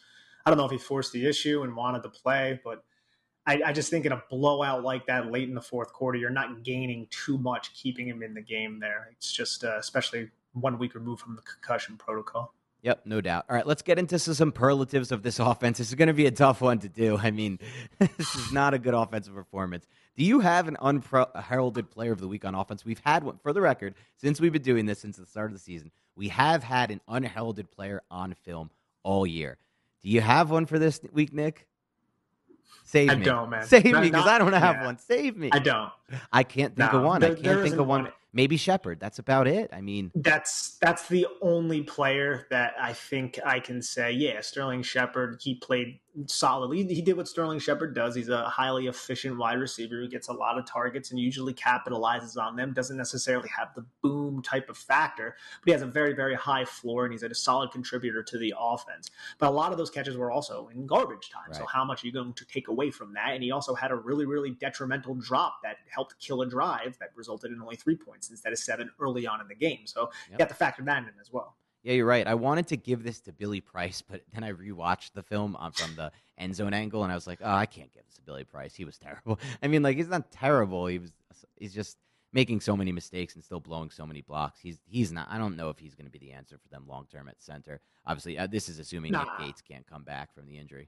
[0.44, 2.84] I don't know if he forced the issue and wanted to play, but
[3.46, 6.30] I, I, just think in a blowout like that late in the fourth quarter, you're
[6.30, 9.10] not gaining too much keeping him in the game there.
[9.12, 12.54] It's just, uh, especially one week removed from the concussion protocol.
[12.84, 13.46] Yep, no doubt.
[13.48, 15.78] All right, let's get into some superlatives of this offense.
[15.78, 17.18] This is going to be a tough one to do.
[17.18, 17.60] I mean,
[18.00, 19.86] this is not a good offensive performance.
[20.16, 22.84] Do you have an unheralded player of the week on offense?
[22.84, 25.54] We've had one, for the record, since we've been doing this since the start of
[25.54, 28.72] the season, we have had an unheralded player on film
[29.04, 29.58] all year.
[30.02, 31.68] Do you have one for this week, Nick?
[32.84, 33.24] Save I me.
[33.24, 33.64] don't, man.
[33.64, 34.86] Save not, me because I don't have yeah.
[34.86, 34.98] one.
[34.98, 35.50] Save me.
[35.52, 35.92] I don't.
[36.34, 37.22] I can't think no, of one.
[37.22, 38.04] There, I can't think of one.
[38.04, 39.00] one maybe Shepard.
[39.00, 39.70] That's about it.
[39.74, 44.84] I mean, that's that's the only player that I think I can say, yeah, Sterling
[44.84, 45.40] Shepard.
[45.42, 46.84] He played solidly.
[46.94, 48.16] He did what Sterling Shepard does.
[48.16, 52.38] He's a highly efficient wide receiver who gets a lot of targets and usually capitalizes
[52.38, 52.74] on them.
[52.74, 56.66] Doesn't necessarily have the boom type of factor, but he has a very very high
[56.66, 59.10] floor and he's a solid contributor to the offense.
[59.40, 61.44] But a lot of those catches were also in garbage time.
[61.48, 61.58] Right.
[61.58, 63.32] So how much are you going to take away from that?
[63.34, 67.10] And he also had a really really detrimental drop that helped kill a drive that
[67.16, 69.80] resulted in only three points instead of seven early on in the game.
[69.86, 70.12] So yep.
[70.32, 71.56] you have to factor that in as well.
[71.84, 72.28] Yeah, you're right.
[72.28, 75.72] I wanted to give this to Billy Price, but then I rewatched the film uh,
[75.72, 78.22] from the end zone angle, and I was like, oh, I can't give this to
[78.22, 78.76] Billy Price.
[78.76, 79.40] He was terrible.
[79.64, 80.86] I mean, like he's not terrible.
[80.88, 81.12] He was.
[81.58, 81.98] He's just
[82.34, 84.60] making so many mistakes and still blowing so many blocks.
[84.62, 85.28] He's he's not.
[85.30, 87.42] I don't know if he's going to be the answer for them long term at
[87.42, 87.82] center.
[88.06, 89.26] Obviously, uh, this is assuming nah.
[89.40, 90.88] Gates can't come back from the injury.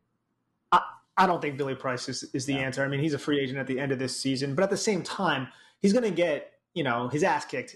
[0.72, 0.82] I,
[1.18, 2.84] I don't think Billy Price is, is the answer.
[2.84, 4.78] I mean, he's a free agent at the end of this season, but at the
[4.78, 5.48] same time,
[5.82, 7.76] he's going to get you know, his ass kicked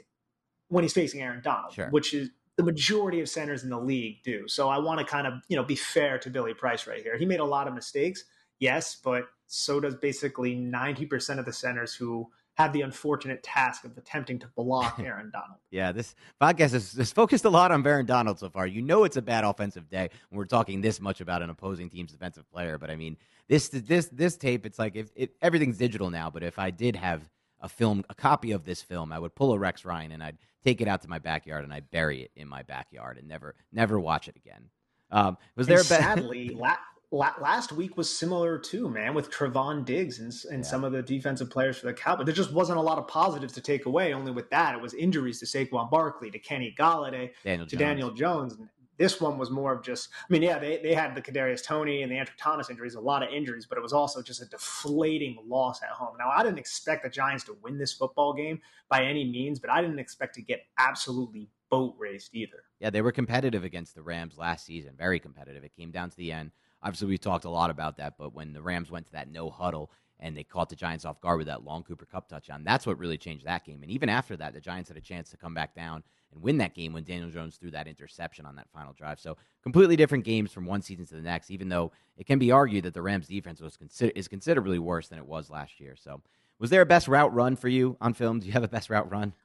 [0.69, 1.89] when he's facing Aaron Donald, sure.
[1.89, 4.47] which is the majority of centers in the league do.
[4.47, 7.17] So I want to kind of, you know, be fair to Billy Price right here.
[7.17, 8.23] He made a lot of mistakes,
[8.59, 13.95] yes, but so does basically 90% of the centers who have the unfortunate task of
[13.97, 15.59] attempting to block Aaron Donald.
[15.69, 18.65] yeah, this podcast is, is, focused a lot on Aaron Donald so far.
[18.65, 21.87] You know it's a bad offensive day when we're talking this much about an opposing
[21.87, 22.79] team's defensive player.
[22.79, 23.15] But I mean,
[23.47, 26.31] this this this tape, it's like if, if everything's digital now.
[26.31, 27.29] But if I did have
[27.61, 30.37] a film, a copy of this film, I would pull a Rex Ryan and I'd
[30.63, 33.55] take it out to my backyard and I'd bury it in my backyard and never,
[33.71, 34.69] never watch it again.
[35.11, 36.75] Um, was there and a be- sadly la-
[37.11, 40.69] la- last week was similar too, man, with Trevon Diggs and, and yeah.
[40.69, 42.25] some of the defensive players for the Cowboys.
[42.25, 44.13] There just wasn't a lot of positives to take away.
[44.13, 47.79] Only with that, it was injuries to Saquon Barkley, to Kenny Golladay, Daniel to Jones.
[47.79, 48.57] Daniel Jones.
[48.97, 52.01] This one was more of just, I mean, yeah, they, they had the Kadarius Toney
[52.01, 54.45] and the Andrew Thomas injuries, a lot of injuries, but it was also just a
[54.45, 56.15] deflating loss at home.
[56.17, 59.69] Now, I didn't expect the Giants to win this football game by any means, but
[59.69, 62.63] I didn't expect to get absolutely boat raced either.
[62.79, 65.63] Yeah, they were competitive against the Rams last season, very competitive.
[65.63, 66.51] It came down to the end.
[66.81, 69.49] Obviously, we talked a lot about that, but when the Rams went to that no
[69.49, 72.85] huddle and they caught the Giants off guard with that long Cooper Kupp touchdown, that's
[72.85, 73.83] what really changed that game.
[73.83, 76.03] And even after that, the Giants had a chance to come back down
[76.33, 79.19] and win that game when Daniel Jones threw that interception on that final drive.
[79.19, 81.51] So completely different games from one season to the next.
[81.51, 85.07] Even though it can be argued that the Rams' defense was consider- is considerably worse
[85.07, 85.95] than it was last year.
[85.95, 86.21] So
[86.59, 88.39] was there a best route run for you on film?
[88.39, 89.33] Do you have a best route run?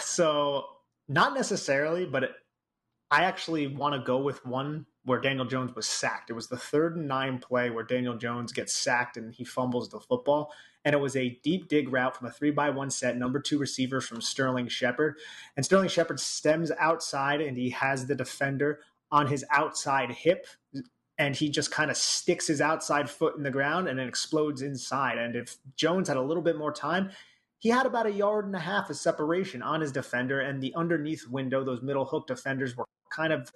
[0.00, 0.64] So
[1.06, 2.32] not necessarily, but it,
[3.10, 6.30] I actually want to go with one where Daniel Jones was sacked.
[6.30, 9.88] It was the third and nine play where Daniel Jones gets sacked and he fumbles
[9.88, 10.52] the football.
[10.84, 13.56] And it was a deep dig route from a three by one set, number two
[13.56, 15.16] receiver from Sterling Shepard.
[15.56, 18.80] And Sterling Shepard stems outside and he has the defender
[19.12, 20.46] on his outside hip.
[21.18, 24.60] And he just kind of sticks his outside foot in the ground and it explodes
[24.60, 25.18] inside.
[25.18, 27.10] And if Jones had a little bit more time,
[27.58, 30.74] he had about a yard and a half of separation on his defender, and the
[30.74, 33.50] underneath window, those middle hook defenders were kind of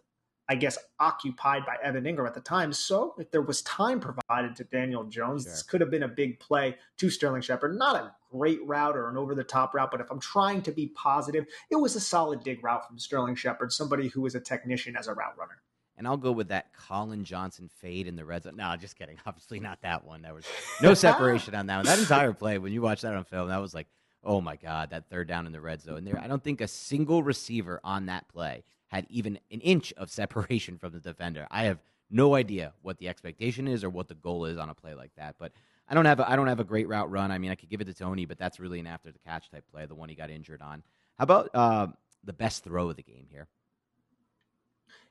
[0.50, 2.72] I guess, occupied by Evan Engram at the time.
[2.72, 5.52] So if there was time provided to Daniel Jones, sure.
[5.52, 7.78] this could have been a big play to Sterling Shepard.
[7.78, 10.72] Not a great route or an over the top route, but if I'm trying to
[10.72, 14.40] be positive, it was a solid dig route from Sterling Shepard, somebody who was a
[14.40, 15.62] technician as a route runner.
[15.96, 18.56] and I'll go with that Collin Johnson fade in the red zone.
[18.56, 19.18] No, just kidding.
[19.26, 20.20] Obviously not that one.
[20.20, 20.46] There was
[20.82, 21.86] no separation on that one.
[21.86, 23.86] That entire play, when you watch that on film, that was like,
[24.24, 25.98] oh my god, that third down in the red zone.
[25.98, 29.92] And there, I don't think a single receiver on that play had even an inch
[29.96, 31.46] of separation from the defender.
[31.50, 31.78] I have
[32.10, 35.12] no idea what the expectation is or what the goal is on a play like
[35.16, 35.52] that, but.
[35.88, 37.32] I don't have a, I don't have a great route run.
[37.32, 39.50] I mean, I could give it to Toney, but that's really an after the catch
[39.50, 40.84] type play, the one he got injured on.
[41.18, 41.88] How about uh,
[42.22, 43.48] the best throw of the game here?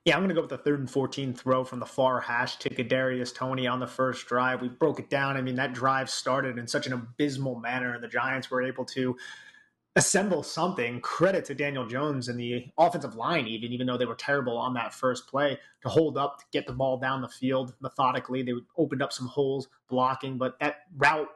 [0.06, 2.56] Yeah, I'm going to go with the third and 14 throw from the far hash
[2.60, 4.62] to Kadarius Toney on the first drive.
[4.62, 5.36] We broke it down.
[5.36, 8.86] I mean, that drive started in such an abysmal manner, and the Giants were able
[8.86, 9.18] to
[9.96, 11.02] assemble something.
[11.02, 14.74] Credit to Daniel Jones and the offensive line, even even though they were terrible on
[14.76, 18.44] that first play, to hold up, to get the ball down the field methodically.
[18.44, 21.30] They opened up some holes blocking, but that route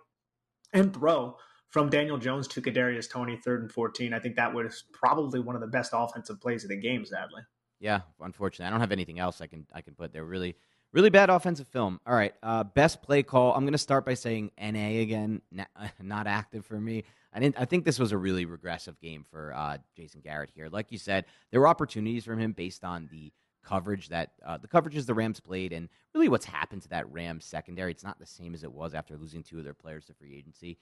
[0.74, 1.38] and throw
[1.70, 5.56] from Daniel Jones to Kadarius Toney, third and 14, I think that was probably one
[5.56, 7.42] of the best offensive plays of the game, sadly.
[7.80, 10.24] Yeah, unfortunately, I don't have anything else I can I can put there.
[10.24, 10.56] Really,
[10.94, 12.00] really bad offensive film.
[12.08, 13.54] All right, uh, best play call.
[13.54, 15.42] I'm going to start by saying NA again,
[16.02, 17.04] not, active for me.
[17.34, 17.60] I didn't.
[17.60, 20.70] I think this was a really regressive game for uh, Jason Garrett here.
[20.70, 23.34] Like you said, there were opportunities from him based on the
[23.64, 27.44] coverage that uh, the coverages the Rams played, and really what's happened to that Rams
[27.44, 27.92] secondary.
[27.92, 30.36] It's not the same as it was after losing two of their players to free
[30.38, 30.78] agency.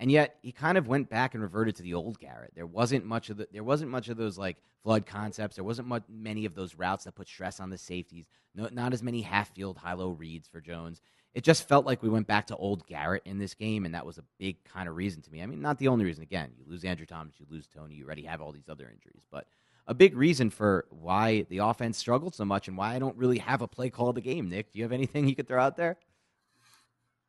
[0.00, 2.52] And yet he kind of went back and reverted to the old Garrett.
[2.54, 5.56] There wasn't much of the, there wasn't much of those like flood concepts.
[5.56, 8.26] There wasn't much, many of those routes that put stress on the safeties.
[8.54, 11.00] No, not as many half field high low reads for Jones.
[11.32, 14.06] It just felt like we went back to old Garrett in this game, and that
[14.06, 15.42] was a big kind of reason to me.
[15.42, 16.22] I mean, not the only reason.
[16.22, 19.24] Again, you lose Andrew Thomas, you lose Toney, you already have all these other injuries,
[19.32, 19.46] but
[19.86, 23.38] a big reason for why the offense struggled so much and why I don't really
[23.38, 24.48] have a play call of the game.
[24.48, 25.96] Nick, do you have anything you could throw out there?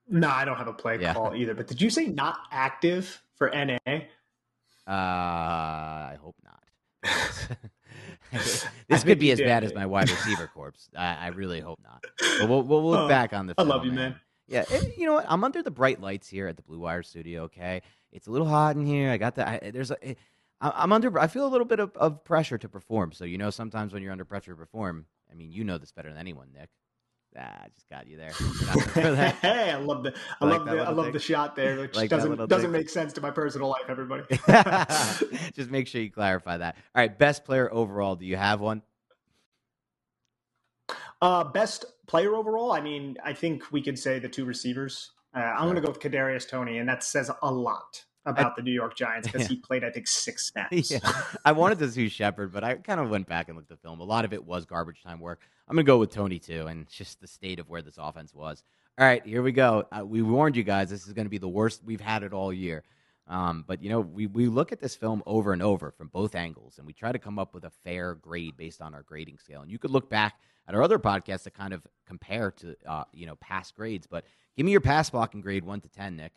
[0.07, 1.13] No, I don't have a play yeah.
[1.13, 1.53] call either.
[1.53, 3.77] But did you say not active for NA?
[4.87, 7.57] Uh, I hope not.
[8.87, 9.45] this could be as did.
[9.45, 10.89] bad as my wide receiver corpse.
[10.95, 12.03] I, I, really hope not.
[12.39, 13.55] But we'll, we'll look oh, back on the.
[13.57, 14.11] I love you, man.
[14.11, 14.19] man.
[14.47, 15.25] Yeah, and you know what?
[15.27, 17.43] I'm under the bright lights here at the Blue Wire Studio.
[17.43, 17.81] Okay,
[18.11, 19.09] it's a little hot in here.
[19.09, 19.47] I got the.
[19.47, 20.15] I, there's a.
[20.61, 21.19] I'm under.
[21.19, 23.11] I feel a little bit of, of pressure to perform.
[23.11, 25.91] So you know, sometimes when you're under pressure to perform, I mean, you know this
[25.91, 26.69] better than anyone, Nick.
[27.37, 28.31] Ah, I just got you there.
[29.41, 31.13] hey, I love the I like love the I love thing?
[31.13, 33.83] the shot there, which like doesn't doesn't make sense to my personal life.
[33.89, 34.23] Everybody,
[35.53, 36.75] just make sure you clarify that.
[36.95, 38.15] All right, best player overall.
[38.15, 38.81] Do you have one?
[41.21, 42.71] Uh, best player overall.
[42.71, 45.11] I mean, I think we could say the two receivers.
[45.35, 48.55] Uh, I'm going to go with Kadarius Toney, and that says a lot about I,
[48.57, 49.47] the New York Giants because yeah.
[49.47, 50.91] he played, I think, six snaps.
[50.91, 50.99] Yeah.
[51.43, 53.87] I wanted to see Shepard, but I kind of went back and looked at the
[53.87, 53.99] film.
[53.99, 55.41] A lot of it was garbage time work.
[55.67, 58.33] I'm going to go with Toney, too, and just the state of where this offense
[58.33, 58.63] was.
[58.97, 59.85] All right, here we go.
[59.91, 62.33] Uh, we warned you guys this is going to be the worst we've had it
[62.33, 62.83] all year.
[63.27, 66.35] Um, but, you know, we, we look at this film over and over from both
[66.35, 69.39] angles, and we try to come up with a fair grade based on our grading
[69.39, 69.61] scale.
[69.61, 70.35] And you could look back
[70.67, 74.07] at our other podcasts to kind of compare to, uh, you know, past grades.
[74.07, 76.33] But give me your pass blocking grade 1 to 10, Nick.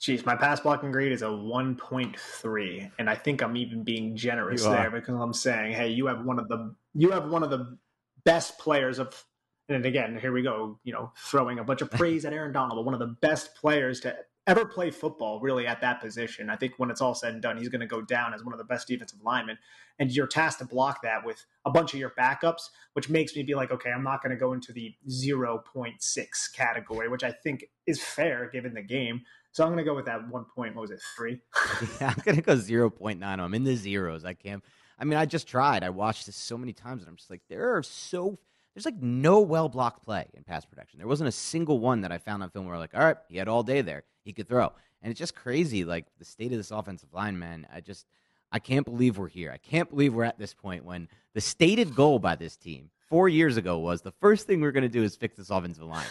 [0.00, 4.62] Jeez, my pass blocking grade is a 1.3, and I think I'm even being generous
[4.64, 7.76] there because I'm saying, hey, you have one of the you have one of the
[8.24, 9.24] best players of,
[9.68, 12.78] and again, here we go, you know, throwing a bunch of praise at Aaron Donald,
[12.78, 14.16] but one of the best players to
[14.48, 16.48] ever play football, really at that position.
[16.50, 18.54] I think when it's all said and done, he's going to go down as one
[18.54, 19.58] of the best defensive linemen,
[19.98, 23.42] and you're tasked to block that with a bunch of your backups, which makes me
[23.42, 27.66] be like, okay, I'm not going to go into the 0.6 category, which I think
[27.86, 29.20] is fair given the game.
[29.52, 30.74] So I'm going to go with that one point.
[30.74, 31.00] What was it?
[31.16, 31.40] Three?
[32.00, 33.22] yeah, I'm going to go 0.9.
[33.22, 34.24] I'm in the zeros.
[34.24, 34.64] I can't.
[34.98, 35.84] I mean, I just tried.
[35.84, 38.38] I watched this so many times, and I'm just like, there are so.
[38.74, 40.98] There's like no well blocked play in pass protection.
[40.98, 43.36] There wasn't a single one that I found on film where like, all right, he
[43.36, 44.04] had all day there.
[44.28, 44.70] He could throw.
[45.00, 47.66] And it's just crazy, like the state of this offensive line, man.
[47.72, 48.04] I just,
[48.52, 49.50] I can't believe we're here.
[49.50, 53.30] I can't believe we're at this point when the stated goal by this team four
[53.30, 56.04] years ago was the first thing we're going to do is fix this offensive line.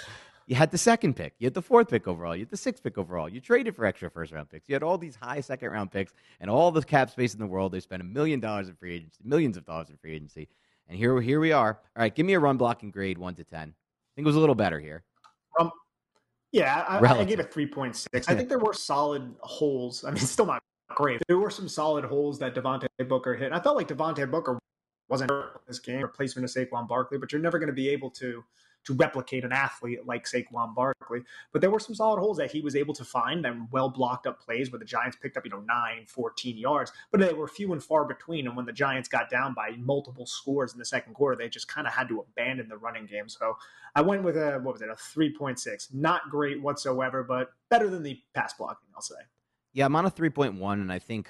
[0.48, 1.36] You had the second pick.
[1.38, 2.36] You had the fourth pick overall.
[2.36, 3.30] You had the sixth pick overall.
[3.30, 4.68] You traded for extra first round picks.
[4.68, 7.46] You had all these high second round picks and all the cap space in the
[7.46, 7.72] world.
[7.72, 10.48] They spent a million dollars in free agency, millions of dollars in free agency.
[10.90, 11.78] And here, here we are.
[11.96, 13.76] All right, give me a run blocking grade one to ten.
[13.76, 15.04] I think it was a little better here.
[15.60, 15.70] Um,
[16.52, 18.28] yeah, I, I gave it three point six.
[18.28, 20.04] I think there were solid holes.
[20.04, 21.22] I mean, still not great.
[21.28, 23.52] There were some solid holes that Devontae Booker hit.
[23.52, 24.58] I felt like Devontae Booker
[25.10, 25.32] wasn't
[25.68, 28.44] this game replacement of Saquon Barkley, but you're never going to be able to
[28.86, 31.22] to replicate an athlete like Saquon Barkley.
[31.52, 34.28] But there were some solid holes that he was able to find and well blocked
[34.28, 37.48] up plays where the Giants picked up, you know, 9, 14 yards, but they were
[37.48, 38.48] few and far between.
[38.48, 41.68] And when the Giants got down by multiple scores in the second quarter, they just
[41.68, 43.28] kind of had to abandon the running game.
[43.28, 43.58] So
[43.96, 45.94] I went with a, what was it, a 3.6.
[45.94, 49.16] Not great whatsoever, but better than the pass blocking, I'll say.
[49.74, 51.30] Yeah, I'm on a 3.1, and I think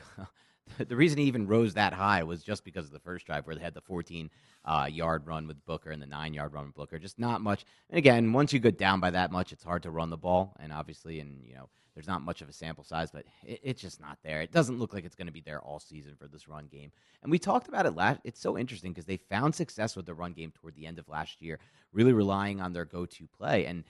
[0.87, 3.55] the reason he even rose that high was just because of the first drive where
[3.55, 4.29] they had the 14
[4.65, 6.99] uh, yard run with Booker and the nine yard run with Booker.
[6.99, 7.65] Just not much.
[7.89, 10.55] And again, once you go down by that much, it's hard to run the ball.
[10.59, 13.81] And obviously, and you know, there's not much of a sample size, but it, it's
[13.81, 14.41] just not there.
[14.41, 16.91] It doesn't look like it's going to be there all season for this run game.
[17.23, 18.19] And we talked about it last.
[18.23, 21.09] It's so interesting because they found success with the run game toward the end of
[21.09, 21.59] last year,
[21.93, 23.83] really relying on their go-to play and.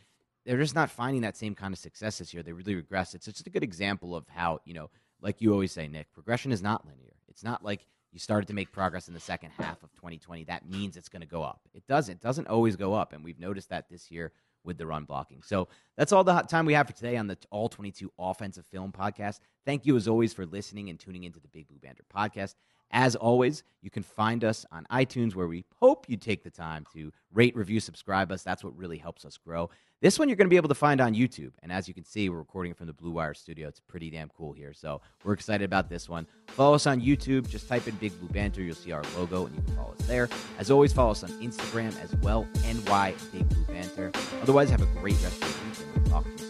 [0.45, 2.41] They're just not finding that same kind of success this year.
[2.41, 3.15] They really regressed.
[3.15, 4.89] It's just a good example of how, you know,
[5.22, 7.13] like you always say, Nick, progression is not linear.
[7.28, 10.45] It's not like you started to make progress in the second half of 2020.
[10.45, 11.61] That means it's going to go up.
[11.74, 12.15] It doesn't.
[12.15, 14.32] It doesn't always go up, and we've noticed that this year
[14.63, 15.41] with the run blocking.
[15.43, 18.91] So that's all the time we have for today on the All 22 Offensive Film
[18.91, 19.39] Podcast.
[19.65, 22.55] Thank you, as always, for listening and tuning into the Big Blue Banter podcast.
[22.91, 26.85] As always, you can find us on iTunes, where we hope you take the time
[26.93, 28.43] to rate, review, subscribe us.
[28.43, 29.69] That's what really helps us grow.
[29.99, 31.51] This one you're going to be able to find on YouTube.
[31.63, 33.67] And as you can see, we're recording from the Blue Wire studio.
[33.67, 34.71] It's pretty damn cool here.
[34.71, 36.27] So we're excited about this one.
[36.47, 37.49] Follow us on YouTube.
[37.49, 38.61] Just type in Big Blue Banter.
[38.61, 40.29] You'll see our logo and you can follow us there.
[40.59, 44.11] As always, follow us on Instagram as well, NY Big Blue Banter.
[44.41, 46.46] Otherwise, have a great rest of your week and we'll talk to you